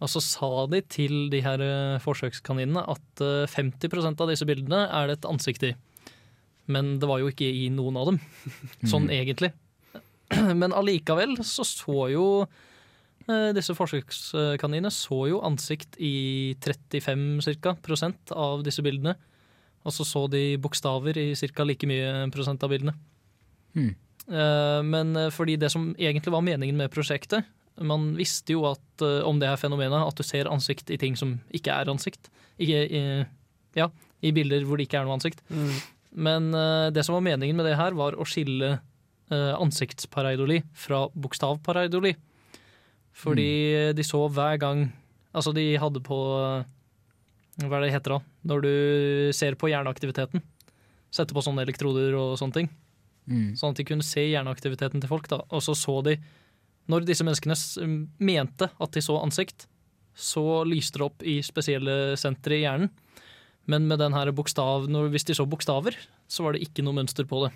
Og 0.03 0.11
så 0.11 0.20
sa 0.23 0.51
de 0.70 0.81
til 0.90 1.29
de 1.33 1.40
her 1.44 1.62
forsøkskaninene 2.05 2.83
at 2.94 3.25
eh, 3.25 3.51
50% 3.51 4.23
av 4.23 4.31
disse 4.31 4.47
bildene 4.49 4.85
er 4.87 5.11
det 5.11 5.18
et 5.18 5.29
ansikt 5.31 5.66
i. 5.70 5.75
Men 6.70 6.94
det 7.03 7.09
var 7.11 7.20
jo 7.20 7.29
ikke 7.33 7.49
i 7.51 7.66
noen 7.75 7.99
av 8.01 8.12
dem, 8.12 8.20
sånn 8.92 9.11
egentlig. 9.12 9.51
Men 10.61 10.73
allikevel 10.73 11.37
så 11.44 11.66
så 11.68 12.07
jo 12.14 12.27
disse 13.57 13.73
forsøkskaninene 13.73 14.91
så 14.93 15.19
jo 15.31 15.39
ansikt 15.47 15.97
i 15.97 16.53
35 16.61 17.41
cirka, 17.47 17.73
prosent 17.81 18.33
av 18.37 18.65
disse 18.67 18.85
bildene. 18.85 19.15
Og 19.85 19.93
så 19.93 20.05
så 20.09 20.25
de 20.33 20.57
bokstaver 20.61 21.17
i 21.21 21.27
ca. 21.37 21.65
like 21.65 21.89
mye 21.89 22.27
prosent 22.33 22.63
av 22.65 22.73
bildene. 22.73 22.95
Hmm. 23.75 23.95
Eh, 24.29 24.81
Men 24.83 25.17
eh, 25.17 25.31
fordi 25.31 25.59
det 25.61 25.71
som 25.73 25.93
egentlig 25.99 26.33
var 26.33 26.41
meningen 26.41 26.79
med 26.79 26.93
prosjektet 26.95 27.45
Man 27.77 28.15
visste 28.17 28.55
jo 28.55 28.63
at, 28.71 29.03
eh, 29.03 29.21
om 29.27 29.41
det 29.41 29.51
her 29.51 29.59
fenomenet 29.61 30.07
at 30.07 30.17
du 30.17 30.23
ser 30.23 30.49
ansikt 30.49 30.91
i 30.91 30.97
ting 30.97 31.17
som 31.19 31.41
ikke 31.53 31.75
er 31.75 31.91
ansikt. 31.91 32.31
Ikke, 32.57 32.85
i, 32.87 33.27
ja, 33.75 33.89
I 34.23 34.31
bilder 34.33 34.65
hvor 34.65 34.79
det 34.79 34.87
ikke 34.87 35.01
er 35.01 35.09
noe 35.09 35.19
ansikt. 35.19 35.43
Men 36.15 36.55
eh, 36.55 36.91
det 36.95 37.05
som 37.05 37.19
var 37.19 37.27
meningen 37.27 37.57
med 37.59 37.67
det 37.67 37.77
her, 37.77 37.97
var 37.99 38.15
å 38.15 38.25
skille 38.25 38.77
uh, 38.79 39.55
ansiktspareidoli 39.59 40.61
fra 40.79 41.09
bokstavpareidoli. 41.11 42.15
Fordi 43.14 43.94
de 43.94 44.07
så 44.07 44.24
hver 44.29 44.59
gang 44.62 44.88
Altså, 45.35 45.50
de 45.50 45.74
hadde 45.83 45.98
på 46.07 46.16
Hva 47.59 47.66
er 47.66 47.83
det 47.83 47.88
det 47.88 47.94
heter 47.96 48.16
da? 48.16 48.20
Når 48.46 48.62
du 48.62 48.74
ser 49.35 49.57
på 49.59 49.70
hjerneaktiviteten. 49.70 50.42
Setter 51.14 51.35
på 51.35 51.42
sånne 51.42 51.64
elektroder 51.66 52.14
og 52.18 52.37
sånne 52.38 52.59
ting. 52.59 52.68
Mm. 53.27 53.55
Sånn 53.59 53.74
at 53.74 53.81
de 53.81 53.87
kunne 53.88 54.07
se 54.07 54.22
hjerneaktiviteten 54.29 55.03
til 55.03 55.11
folk. 55.11 55.27
da. 55.31 55.40
Og 55.50 55.62
så 55.64 55.74
så 55.79 56.00
de 56.07 56.18
Når 56.87 57.07
disse 57.09 57.24
menneskene 57.24 57.57
mente 58.20 58.68
at 58.68 58.92
de 58.92 59.00
så 59.00 59.16
ansikt, 59.22 59.66
så 60.14 60.62
lyste 60.68 61.00
det 61.00 61.07
opp 61.07 61.22
i 61.24 61.38
spesielle 61.42 62.14
sentre 62.20 62.59
i 62.59 62.62
hjernen. 62.62 62.90
Men 63.66 63.88
med 63.88 63.98
den 63.98 64.12
her 64.12 64.31
bokstav, 64.37 64.85
når, 64.92 65.09
hvis 65.14 65.24
de 65.24 65.35
så 65.35 65.46
bokstaver, 65.48 65.96
så 66.29 66.44
var 66.44 66.53
det 66.53 66.66
ikke 66.66 66.85
noe 66.85 66.98
mønster 66.98 67.24
på 67.24 67.46
det. 67.46 67.55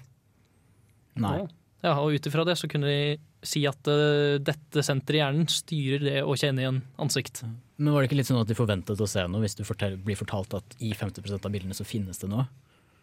Nei. 1.21 1.35
Ja, 1.43 1.47
og 1.87 2.15
ut 2.17 2.27
ifra 2.27 2.45
det 2.47 2.57
så 2.59 2.67
kunne 2.71 2.91
de 2.91 3.03
si 3.47 3.63
at 3.71 3.91
uh, 3.91 4.39
dette 4.43 4.83
senteret 4.83 5.19
i 5.19 5.21
hjernen 5.23 5.51
styrer 5.53 6.03
det 6.03 6.23
å 6.27 6.35
kjenne 6.39 6.65
igjen 6.65 6.81
ansikt. 6.99 7.45
Men 7.79 7.95
var 7.95 8.03
det 8.03 8.11
ikke 8.11 8.19
litt 8.19 8.31
sånn 8.31 8.41
at 8.41 8.51
de 8.51 8.57
forventet 8.59 8.99
å 8.99 9.07
se 9.07 9.23
noe 9.31 9.45
hvis 9.45 9.55
du 9.59 9.63
blir 10.03 10.19
fortalt 10.19 10.59
at 10.59 10.79
i 10.83 10.91
50% 10.91 11.47
av 11.47 11.55
bildene 11.55 11.77
så 11.77 11.87
finnes 11.87 12.19
det 12.19 12.31
noe? 12.33 12.49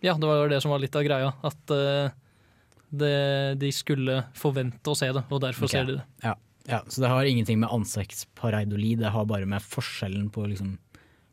Ja, 0.03 0.17
det 0.19 0.27
var 0.27 0.51
det 0.51 0.59
som 0.61 0.73
var 0.73 0.83
litt 0.83 0.95
av 0.99 1.05
greia. 1.07 1.31
At 1.47 1.71
uh, 1.71 2.11
det, 2.91 3.15
de 3.61 3.71
skulle 3.75 4.19
forvente 4.38 4.91
å 4.91 4.97
se 4.97 5.07
det, 5.15 5.23
og 5.29 5.41
derfor 5.43 5.69
okay. 5.69 5.79
ser 5.79 5.88
de 5.88 5.97
det. 5.99 6.05
Ja. 6.25 6.35
ja, 6.67 6.81
Så 6.89 7.03
det 7.03 7.11
har 7.13 7.29
ingenting 7.29 7.61
med 7.63 7.71
ansiktspareidoli, 7.71 8.95
det 8.99 9.13
har 9.15 9.29
bare 9.29 9.47
med 9.49 9.63
forskjellen 9.63 10.27
på 10.35 10.49
liksom 10.51 10.75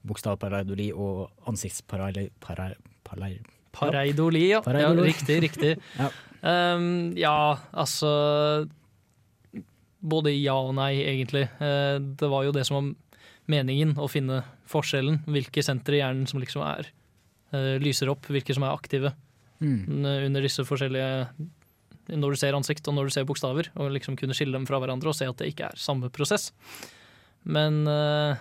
bokstavpareidoli 0.06 0.90
og 0.98 1.50
ansiktspareidoli 1.50 2.30
pare, 2.42 2.72
pare, 3.06 3.34
Pareidoli, 3.72 4.44
ja. 4.50 4.60
Pareidoli. 4.64 5.06
ja 5.06 5.14
riktig, 5.14 5.40
riktig. 5.48 5.74
Ja. 6.00 6.10
Um, 6.42 7.12
ja, 7.14 7.54
altså 7.70 8.08
Både 10.02 10.32
ja 10.34 10.56
og 10.58 10.72
nei, 10.74 10.96
egentlig. 11.06 11.44
Uh, 11.60 12.00
det 12.18 12.26
var 12.32 12.42
jo 12.48 12.54
det 12.54 12.64
som 12.66 12.78
var 12.80 12.88
meningen, 13.52 13.92
å 14.02 14.08
finne 14.10 14.40
forskjellen. 14.70 15.20
Hvilke 15.30 15.62
sentre 15.62 15.98
i 15.98 16.00
hjernen 16.00 16.26
som 16.26 16.42
liksom 16.42 16.64
er 16.66 16.88
uh, 17.54 17.76
lyser 17.82 18.10
opp, 18.10 18.26
hvilke 18.26 18.56
som 18.56 18.66
er 18.66 18.74
aktive 18.74 19.14
Mm. 19.62 20.02
under 20.26 20.42
disse 20.42 20.64
forskjellige 20.66 21.28
Når 22.10 22.32
du 22.34 22.38
ser 22.40 22.56
ansikt 22.56 22.88
og 22.90 22.96
når 22.96 23.06
du 23.06 23.12
ser 23.14 23.26
bokstaver, 23.28 23.68
og 23.78 23.92
liksom 23.94 24.16
kunne 24.18 24.34
skille 24.34 24.56
dem 24.56 24.64
fra 24.66 24.80
hverandre 24.82 25.12
og 25.12 25.14
se 25.14 25.28
at 25.30 25.38
det 25.38 25.52
ikke 25.52 25.68
er 25.68 25.78
samme 25.78 26.10
prosess. 26.10 26.48
Men 27.46 27.86
uh, 27.86 28.34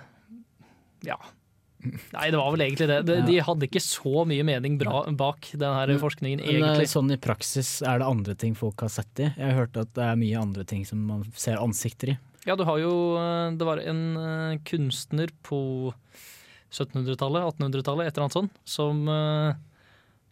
ja. 1.06 1.20
Nei, 1.82 2.28
det 2.30 2.38
var 2.38 2.52
vel 2.54 2.64
egentlig 2.66 2.88
det. 2.92 2.98
De, 3.08 3.16
de 3.26 3.38
hadde 3.42 3.68
ikke 3.68 3.82
så 3.84 4.24
mye 4.30 4.44
mening 4.46 4.78
bra 4.82 5.04
bak 5.18 5.48
den 5.54 5.74
her 5.74 5.88
Men- 5.94 6.02
forskningen, 6.02 6.42
Men 6.44 6.50
eh, 6.50 6.58
egentlig. 6.60 6.90
sånn 6.92 7.12
i 7.14 7.18
praksis, 7.22 7.82
er 7.82 8.02
det 8.02 8.10
andre 8.10 8.36
ting 8.38 8.54
folk 8.58 8.84
har 8.86 8.92
sett 8.94 9.22
i? 9.24 9.30
Jeg 9.34 9.48
har 9.48 9.58
hørt 9.64 9.80
at 9.82 9.94
det 9.98 10.04
er 10.06 10.20
mye 10.22 10.42
andre 10.42 10.66
ting 10.68 10.86
som 10.86 11.02
man 11.08 11.26
ser 11.36 11.58
ansikter 11.62 12.14
i. 12.14 12.18
Ja, 12.46 12.56
du 12.58 12.64
har 12.66 12.80
jo 12.82 12.94
eh, 13.22 13.52
Det 13.58 13.66
var 13.68 13.82
en 13.86 14.04
eh, 14.18 14.60
kunstner 14.66 15.30
på 15.46 15.60
1700-tallet, 16.72 17.44
1800-tallet, 17.60 18.08
et 18.08 18.16
eller 18.16 18.26
annet 18.28 18.38
sånt, 18.38 18.54
som 18.64 19.02
uh, 19.12 19.52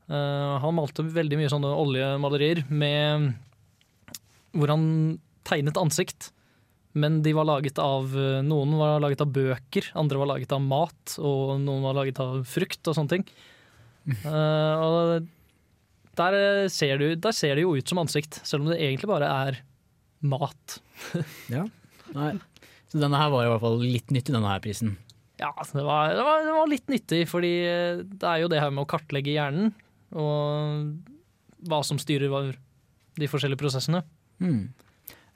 Han 0.07 0.75
malte 0.77 1.03
veldig 1.03 1.35
mye 1.35 1.49
sånne 1.51 1.67
oljemalerier 1.75 2.61
med 2.71 3.33
hvor 4.55 4.71
han 4.71 4.85
tegnet 5.43 5.77
ansikt. 5.77 6.29
Men 6.97 7.19
de 7.21 7.33
var 7.37 7.45
laget 7.45 7.77
av 7.81 8.13
eh, 8.17 8.39
Noen 8.45 8.73
var 8.79 9.01
laget 9.03 9.21
av 9.21 9.29
bøker, 9.33 9.91
andre 9.99 10.21
var 10.21 10.31
laget 10.31 10.53
av 10.55 10.61
mat, 10.63 11.17
og 11.21 11.59
noen 11.61 11.85
var 11.85 11.97
laget 11.99 12.21
av 12.23 12.41
frukt 12.49 12.89
og 12.89 12.97
sånne 12.97 13.13
ting. 13.13 13.25
Uh, 14.25 14.75
og 14.81 15.27
der 16.17 16.37
eh, 16.37 16.69
ser, 16.73 16.97
du, 16.97 17.13
der 17.13 17.35
ser 17.35 17.53
det 17.55 17.65
jo 17.67 17.75
ut 17.77 17.91
som 17.91 18.01
ansikt, 18.01 18.41
selv 18.47 18.65
om 18.65 18.71
det 18.71 18.79
egentlig 18.81 19.11
bare 19.11 19.29
er 19.29 19.59
mat. 20.25 20.79
Nei. 21.53 22.33
Så 22.89 22.97
denne 22.97 23.21
her 23.21 23.29
var 23.29 23.45
i 23.45 23.51
hvert 23.51 23.61
fall 23.61 23.77
litt 23.83 24.09
nyttig, 24.09 24.33
denne 24.33 24.49
her 24.49 24.63
prisen. 24.63 24.97
Ja, 25.39 25.53
altså, 25.53 25.77
det 25.77 25.85
var, 25.85 26.09
det, 26.17 26.25
var, 26.25 26.41
det 26.47 26.55
var 26.57 26.73
litt 26.73 26.89
nyttig, 26.91 27.21
fordi 27.29 27.53
det 28.17 28.27
er 28.27 28.41
jo 28.41 28.49
det 28.51 28.59
her 28.59 28.73
med 28.73 28.83
å 28.83 28.89
kartlegge 28.89 29.35
hjernen, 29.37 29.69
og 30.17 30.97
hva 31.69 31.83
som 31.85 32.01
styrer 32.01 32.55
de 33.19 33.29
forskjellige 33.29 33.61
prosessene. 33.61 34.01
Hmm. 34.41 34.71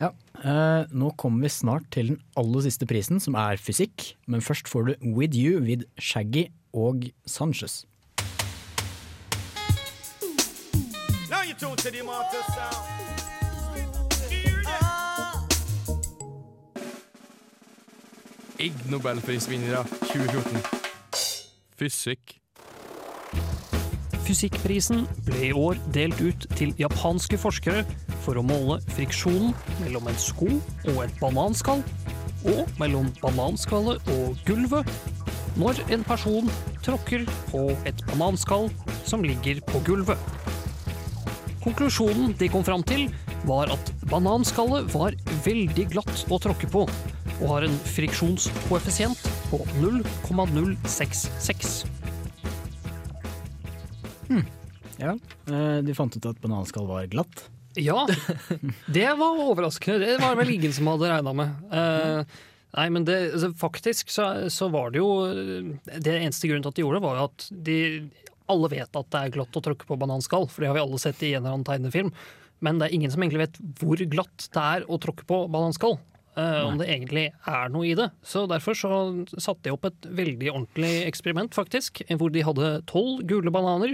Ja. 0.01 0.11
Eh, 0.43 0.89
nå 0.91 1.11
kommer 1.17 1.45
vi 1.45 1.53
snart 1.53 1.89
til 1.93 2.13
den 2.13 2.21
aller 2.39 2.65
siste 2.65 2.87
prisen, 2.89 3.19
som 3.23 3.35
er 3.35 3.61
fysikk. 3.61 4.13
Men 4.27 4.41
først 4.41 4.67
får 4.67 4.89
du 4.89 4.93
With 5.15 5.37
You 5.37 5.61
with 5.61 5.85
Shaggy 5.99 6.47
og 6.73 7.09
Sanchez. 7.25 7.85
Now 11.29 11.43
you 11.43 11.53
tune 11.59 11.77
to 11.77 11.89
the. 11.89 12.03
Ig 18.63 18.73
Nobelprisvinnere 18.89 19.83
2014. 19.83 20.57
Fysikk. 21.75 22.32
Fysikkprisen 24.33 25.03
ble 25.27 25.39
i 25.45 25.49
år 25.53 25.77
delt 25.93 26.17
ut 26.17 26.45
til 26.57 26.71
japanske 26.79 27.37
forskere 27.37 27.83
for 28.23 28.39
å 28.39 28.41
måle 28.41 28.79
friksjonen 28.95 29.51
mellom 29.77 30.07
en 30.09 30.17
sko 30.17 30.47
og 30.89 30.97
et 31.03 31.19
bananskall, 31.21 31.83
og 32.49 32.71
mellom 32.81 33.11
bananskallet 33.19 34.09
og 34.09 34.39
gulvet, 34.47 34.89
når 35.61 35.83
en 35.93 36.05
person 36.07 36.49
tråkker 36.81 37.27
på 37.51 37.61
et 37.85 38.01
bananskall 38.09 38.71
som 39.05 39.21
ligger 39.21 39.61
på 39.69 39.83
gulvet. 39.85 40.17
Konklusjonen 41.61 42.33
de 42.39 42.49
kom 42.49 42.65
fram 42.65 42.81
til, 42.89 43.05
var 43.45 43.69
at 43.77 43.93
bananskallet 44.09 44.89
var 44.95 45.13
veldig 45.45 45.91
glatt 45.93 46.25
å 46.33 46.41
tråkke 46.41 46.73
på, 46.73 46.87
og 47.37 47.47
har 47.53 47.69
en 47.69 47.77
friksjonskoeffisient 47.93 49.29
på 49.51 49.61
0,066. 49.77 51.62
De 55.45 55.95
fant 55.97 56.15
ut 56.15 56.29
at 56.29 56.39
bananskall 56.43 56.87
var 56.87 57.09
glatt. 57.11 57.47
Ja, 57.75 58.07
det 58.85 59.13
var 59.13 59.39
overraskende. 59.41 60.05
Det 60.05 60.17
var 60.21 60.35
vel 60.37 60.53
ingen 60.55 60.73
som 60.73 60.87
hadde 60.91 61.09
regna 61.09 61.33
med. 61.33 61.55
Eh, 61.73 62.41
nei, 62.77 62.85
men 62.93 63.07
det, 63.07 63.17
altså, 63.33 63.49
faktisk 63.57 64.13
så, 64.13 64.27
så 64.53 64.69
var 64.73 64.93
det 64.93 65.01
jo 65.01 65.09
Det 65.83 66.13
eneste 66.19 66.49
grunnen 66.49 66.65
til 66.65 66.73
at 66.73 66.77
de 66.77 66.85
gjorde 66.85 66.99
det, 66.99 67.07
var 67.07 67.17
jo 67.17 67.27
at 67.31 67.49
de 67.69 67.79
alle 68.51 68.69
vet 68.73 68.97
at 68.99 69.11
det 69.13 69.19
er 69.19 69.35
glatt 69.37 69.57
å 69.57 69.63
tråkke 69.63 69.87
på 69.87 69.97
bananskall, 69.97 70.49
for 70.51 70.61
det 70.61 70.69
har 70.69 70.75
vi 70.77 70.83
alle 70.83 70.99
sett 71.01 71.21
i 71.23 71.31
en 71.31 71.45
eller 71.45 71.55
annen 71.55 71.67
tegnefilm. 71.67 72.09
Men 72.63 72.79
det 72.79 72.89
er 72.89 72.95
ingen 72.97 73.11
som 73.11 73.23
egentlig 73.23 73.45
vet 73.47 73.61
hvor 73.79 74.01
glatt 74.11 74.49
det 74.53 74.65
er 74.77 74.83
å 74.91 74.99
tråkke 75.01 75.25
på 75.27 75.45
bananskall. 75.51 75.97
Uh, 76.33 76.65
om 76.65 76.79
det 76.79 76.87
egentlig 76.89 77.27
er 77.29 77.67
noe 77.69 77.85
i 77.85 77.93
det. 77.97 78.07
Så 78.25 78.47
Derfor 78.49 78.77
så 78.77 78.91
satte 79.37 79.67
de 79.67 79.73
opp 79.75 79.85
et 79.85 80.07
veldig 80.17 80.49
ordentlig 80.49 81.03
eksperiment, 81.05 81.53
faktisk. 81.53 82.01
Hvor 82.09 82.33
de 82.33 82.45
hadde 82.45 82.71
tolv 82.89 83.21
gule 83.29 83.53
bananer 83.53 83.93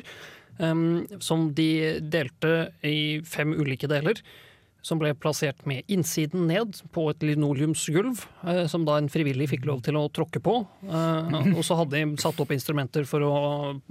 som 1.24 1.50
de 1.56 1.72
delte 2.04 2.54
i 2.84 3.22
fem 3.26 3.56
ulike 3.56 3.88
deler. 3.88 4.20
Som 4.86 5.02
ble 5.02 5.12
plassert 5.20 5.66
med 5.68 5.84
innsiden 5.92 6.46
ned 6.48 6.78
på 6.96 7.10
et 7.12 7.24
linoleumsgulv, 7.26 8.22
eh, 8.48 8.62
som 8.72 8.86
da 8.88 8.96
en 9.00 9.10
frivillig 9.12 9.50
fikk 9.52 9.66
lov 9.68 9.82
til 9.84 9.98
å 10.00 10.06
tråkke 10.16 10.40
på. 10.44 10.54
Eh, 10.88 11.36
og 11.52 11.60
så 11.68 11.76
hadde 11.82 11.98
de 12.00 12.22
satt 12.22 12.40
opp 12.40 12.54
instrumenter 12.56 13.04
for 13.10 13.26
å 13.28 13.34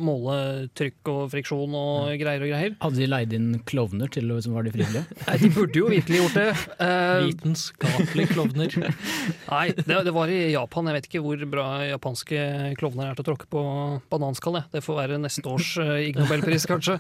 måle 0.01 0.68
trykk 0.79 1.11
og 1.12 1.20
friksjon 1.35 1.77
og 1.77 2.14
greier 2.20 2.46
og 2.46 2.53
greier. 2.55 2.79
Hadde 2.81 3.03
de 3.03 3.11
leid 3.11 3.37
inn 3.37 3.51
klovner 3.68 4.09
til 4.12 4.33
som 4.44 4.57
var 4.57 4.64
de 4.64 4.72
frivillige? 4.72 5.05
Nei, 5.29 5.37
de 5.42 5.53
burde 5.53 5.83
jo 5.83 5.90
virkelig 5.92 6.22
gjort 6.22 6.40
det. 6.40 6.48
Eh, 6.87 7.29
Vitenskapelige 7.29 8.33
klovner. 8.33 8.79
Nei, 9.53 9.66
det, 9.77 10.01
det 10.09 10.16
var 10.16 10.33
i 10.33 10.40
Japan. 10.55 10.88
Jeg 10.88 10.98
vet 10.98 11.11
ikke 11.11 11.24
hvor 11.27 11.44
bra 11.53 11.68
japanske 11.88 12.48
klovner 12.81 13.11
er 13.11 13.18
til 13.18 13.27
å 13.27 13.29
tråkke 13.33 13.51
på 13.53 13.66
bananskall. 14.09 14.62
jeg. 14.62 14.72
Det 14.79 14.85
får 14.88 15.01
være 15.03 15.20
neste 15.20 15.44
års 15.53 15.74
Ig 16.01 16.16
Nobelpris, 16.16 16.64
kanskje. 16.70 16.96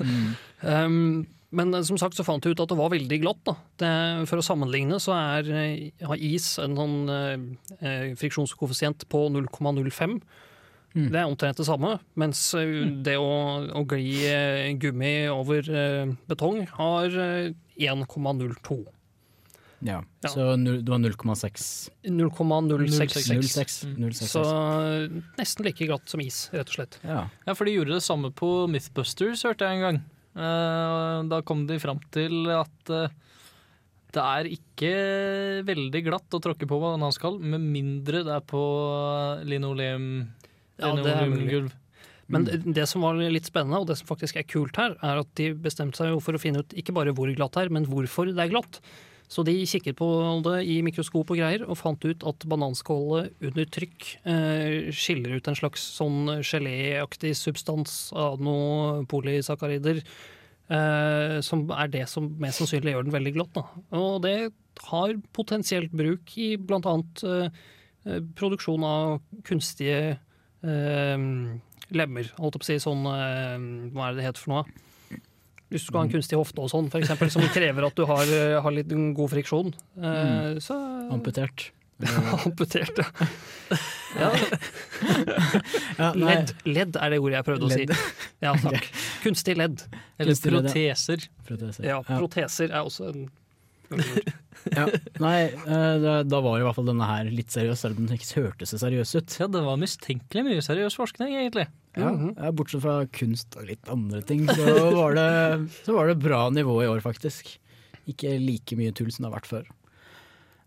Um, 0.60 1.24
men 1.50 1.74
eh, 1.74 1.86
som 1.86 2.00
sagt 2.00 2.18
så 2.18 2.26
fant 2.26 2.44
jeg 2.44 2.56
ut 2.56 2.64
at 2.64 2.72
det 2.72 2.78
var 2.80 2.92
veldig 2.92 3.20
glatt. 3.22 3.40
Da. 3.46 3.56
Det, 3.80 3.92
for 4.30 4.40
å 4.40 4.44
sammenligne 4.44 5.00
så 5.02 5.14
er, 5.16 5.48
eh, 5.52 6.04
har 6.04 6.20
is 6.20 6.50
en 6.62 6.76
sånn 6.78 6.98
eh, 7.12 8.12
friksjonskoeffisient 8.18 9.08
på 9.12 9.26
0,05. 9.36 10.20
Det 10.98 11.18
er 11.20 11.28
omtrent 11.28 11.58
det 11.60 11.66
samme, 11.68 11.92
mens 12.18 12.40
mm. 12.56 13.02
det 13.06 13.14
å, 13.20 13.32
å 13.76 13.82
gli 13.86 14.24
eh, 14.26 14.70
gummi 14.80 15.28
over 15.30 15.68
eh, 15.70 16.14
betong 16.30 16.64
har 16.74 17.18
eh, 17.22 17.52
1,02. 17.78 18.78
Ja. 19.78 20.00
Ja. 20.24 20.28
Så 20.32 20.56
null- 20.58 20.80
det 20.82 20.90
var 20.90 20.98
0,6 20.98 21.90
0,066. 22.02 23.84
Mm. 23.84 24.12
Så 24.12 24.42
eh, 24.42 25.20
nesten 25.38 25.68
like 25.68 25.86
glatt 25.86 26.10
som 26.10 26.22
is, 26.24 26.48
rett 26.56 26.72
og 26.72 26.80
slett. 26.80 26.98
Ja. 27.04 27.28
Ja, 27.46 27.54
for 27.54 27.68
de 27.68 27.76
gjorde 27.76 27.94
det 27.94 28.02
samme 28.02 28.32
på 28.34 28.66
Mythbusters, 28.72 29.44
hørte 29.46 29.68
jeg 29.68 29.78
en 29.78 29.86
gang. 29.86 30.00
Eh, 30.38 31.22
Da 31.28 31.40
kom 31.42 31.66
de 31.66 31.78
fram 31.82 31.98
til 32.14 32.46
at 32.54 32.92
eh, 32.94 33.10
det 34.14 34.22
er 34.24 34.48
ikke 34.48 34.92
veldig 35.68 36.00
glatt 36.06 36.32
å 36.36 36.40
tråkke 36.40 36.68
på 36.68 36.78
bananskall, 36.80 37.36
med 37.42 37.60
mindre 37.60 38.22
det 38.24 38.32
er 38.38 38.44
på 38.48 38.62
linoleum, 39.44 40.06
Ja, 40.80 40.94
det 40.96 41.12
er 41.12 41.28
mulig. 41.28 41.66
Men 42.28 42.44
det, 42.44 42.60
det 42.76 42.86
som 42.88 43.04
var 43.04 43.16
litt 43.20 43.48
spennende, 43.48 43.80
og 43.82 43.88
det 43.88 43.98
som 44.00 44.08
faktisk 44.08 44.36
er 44.40 44.46
kult 44.48 44.76
her, 44.80 44.94
er 45.04 45.20
at 45.22 45.28
de 45.40 45.50
bestemte 45.56 46.00
seg 46.00 46.12
jo 46.12 46.22
for 46.24 46.36
å 46.36 46.40
finne 46.40 46.60
ut 46.64 46.72
ikke 46.76 46.94
bare 46.96 47.12
hvor 47.16 47.28
glatt 47.36 47.56
det 47.56 47.66
er, 47.66 47.72
men 47.72 47.88
hvorfor 47.88 48.28
det 48.32 48.42
er 48.44 48.52
glatt. 48.52 48.80
Så 49.28 49.44
de 49.44 49.52
kikket 49.68 49.98
på 49.98 50.08
det 50.46 50.62
i 50.72 50.78
mikroskop 50.84 51.34
og 51.34 51.36
greier, 51.36 51.66
og 51.68 51.76
fant 51.76 52.04
ut 52.08 52.24
at 52.30 52.46
bananskålet 52.48 53.34
under 53.44 53.68
trykk 53.68 54.06
eh, 54.24 54.88
skiller 54.96 55.36
ut 55.36 55.50
en 55.50 55.58
slags 55.58 55.84
sånn 55.98 56.38
geléaktig 56.40 57.34
substans 57.36 58.08
av 58.16 58.40
noen 58.40 59.04
polysakarider. 59.10 60.00
Eh, 60.68 61.38
som 61.44 61.66
er 61.72 61.92
det 61.92 62.06
som 62.08 62.30
mest 62.40 62.60
sannsynlig 62.60 62.96
gjør 62.96 63.06
den 63.06 63.16
veldig 63.18 63.34
glatt. 63.36 63.52
Da. 63.56 63.84
Og 64.00 64.24
det 64.24 64.36
har 64.88 65.14
potensielt 65.36 65.92
bruk 65.96 66.32
i 66.40 66.54
annet 66.56 67.24
eh, 67.28 67.62
eh, 68.08 68.20
produksjon 68.36 68.84
av 68.84 69.18
kunstige 69.48 70.18
eh, 70.64 71.28
lemmer. 71.92 72.32
Holdt 72.40 72.56
jeg 72.56 72.64
på 72.64 72.66
å 72.66 72.70
si 72.72 72.80
sånn 72.84 73.08
eh, 73.12 73.56
Hva 73.92 74.08
er 74.08 74.16
det 74.16 74.22
det 74.22 74.28
heter 74.30 74.44
for 74.44 74.56
noe? 74.56 74.87
Hvis 75.68 75.82
du 75.84 75.90
skal 75.90 76.00
ha 76.00 76.04
en 76.06 76.12
kunstig 76.14 76.38
hofte 76.40 76.62
og 76.64 76.70
sånn, 76.72 76.86
for 76.92 77.02
eksempel, 77.02 77.28
som 77.32 77.42
krever 77.52 77.84
at 77.84 77.96
du 77.98 78.06
har, 78.08 78.24
eh, 78.32 78.54
har 78.64 78.72
litt 78.72 78.88
god 78.88 79.32
friksjon. 79.34 79.74
eh, 80.00 80.54
Så 80.64 80.76
Amputert. 81.12 81.70
Amputert, 82.46 83.00
ja. 84.16 84.28
ja. 85.98 86.12
Ledd. 86.22 86.52
Ledd 86.64 86.96
er 86.96 87.10
det 87.10 87.18
ordet 87.18 87.40
jeg 87.40 87.46
prøvde 87.48 87.66
å 87.66 87.72
si. 87.74 87.86
Ja, 88.44 88.52
takk. 88.62 88.86
Kunstig 89.24 89.58
ledd. 89.58 89.82
Eller 90.16 90.30
Kunstig 90.32 90.54
ledd, 90.54 90.68
ja. 90.68 90.72
proteser. 90.72 91.26
Proteser. 91.48 91.88
Ja, 91.90 91.98
proteser 92.06 92.70
er 92.70 92.86
også 92.86 93.10
en 93.12 93.26
Ja. 94.68 94.84
Nei, 95.22 95.36
eh, 95.48 95.98
da, 96.02 96.14
da 96.28 96.40
var 96.44 96.58
i 96.60 96.64
hvert 96.66 96.76
fall 96.76 96.88
denne 96.90 97.06
her 97.08 97.28
litt 97.32 97.50
seriøs, 97.54 97.82
selv 97.82 97.98
om 98.00 98.06
den 98.08 98.18
ikke 98.18 98.42
hørtes 98.44 98.72
så 98.74 98.80
seriøs 98.82 99.14
ut. 99.18 99.36
Ja, 99.40 99.46
det 99.50 99.62
var 99.64 99.78
mistenkelig 99.80 100.44
mye 100.48 100.64
seriøs 100.64 100.96
forskning, 100.98 101.34
egentlig. 101.40 101.66
Ja, 101.96 102.10
ja, 102.36 102.50
Bortsett 102.52 102.82
fra 102.84 103.00
kunst 103.14 103.56
og 103.58 103.66
litt 103.70 103.88
andre 103.90 104.20
ting, 104.26 104.44
så 104.50 104.66
var, 104.92 105.16
det, 105.16 105.70
så 105.86 105.96
var 105.96 106.10
det 106.10 106.18
bra 106.22 106.44
nivå 106.52 106.76
i 106.84 106.88
år, 106.90 107.00
faktisk. 107.04 107.54
Ikke 108.08 108.34
like 108.40 108.76
mye 108.78 108.92
tull 108.96 109.10
som 109.12 109.24
det 109.24 109.30
har 109.30 109.38
vært 109.38 109.50
før. 109.50 109.70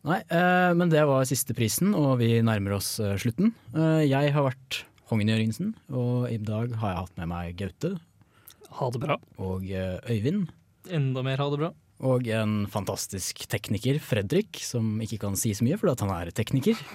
Nei, 0.10 0.18
eh, 0.34 0.72
men 0.74 0.90
det 0.90 1.04
var 1.06 1.28
siste 1.30 1.54
prisen, 1.58 1.94
og 1.98 2.16
vi 2.24 2.34
nærmer 2.46 2.80
oss 2.80 2.96
eh, 3.00 3.14
slutten. 3.22 3.54
Eh, 3.76 4.08
jeg 4.10 4.34
har 4.34 4.48
vært 4.48 4.82
Hongen 5.12 5.30
Jørgensen, 5.30 5.76
og 5.94 6.26
i 6.32 6.40
dag 6.42 6.74
har 6.82 6.94
jeg 6.96 7.02
hatt 7.04 7.22
med 7.22 7.30
meg 7.30 7.58
Gaute 7.60 7.94
Ha 8.80 8.90
det 8.96 9.02
bra. 9.04 9.18
og 9.44 9.68
eh, 9.70 10.00
Øyvind. 10.10 10.50
Enda 10.90 11.22
mer 11.26 11.38
ha 11.44 11.50
det 11.54 11.60
bra. 11.62 11.72
Og 12.02 12.26
en 12.34 12.64
fantastisk 12.72 13.44
tekniker, 13.52 14.00
Fredrik, 14.02 14.58
som 14.66 14.96
ikke 15.06 15.20
kan 15.22 15.36
si 15.38 15.52
så 15.54 15.68
mye 15.68 15.78
fordi 15.78 15.94
at 15.94 16.04
han 16.08 16.14
er 16.18 16.34
tekniker. 16.34 16.82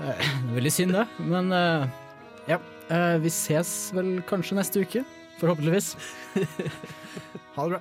Det 0.00 0.14
er 0.16 0.28
veldig 0.56 0.70
synd, 0.72 0.94
det. 0.96 1.02
Men 1.28 1.50
eh, 1.52 1.82
ja, 2.48 2.56
eh, 2.56 2.79
vi 3.22 3.30
ses 3.30 3.70
vel 3.94 4.16
kanskje 4.26 4.56
neste 4.58 4.82
uke. 4.84 5.04
Forhåpentligvis. 5.40 5.96
Ha 7.56 7.64
det 7.66 7.70
bra. 7.72 7.80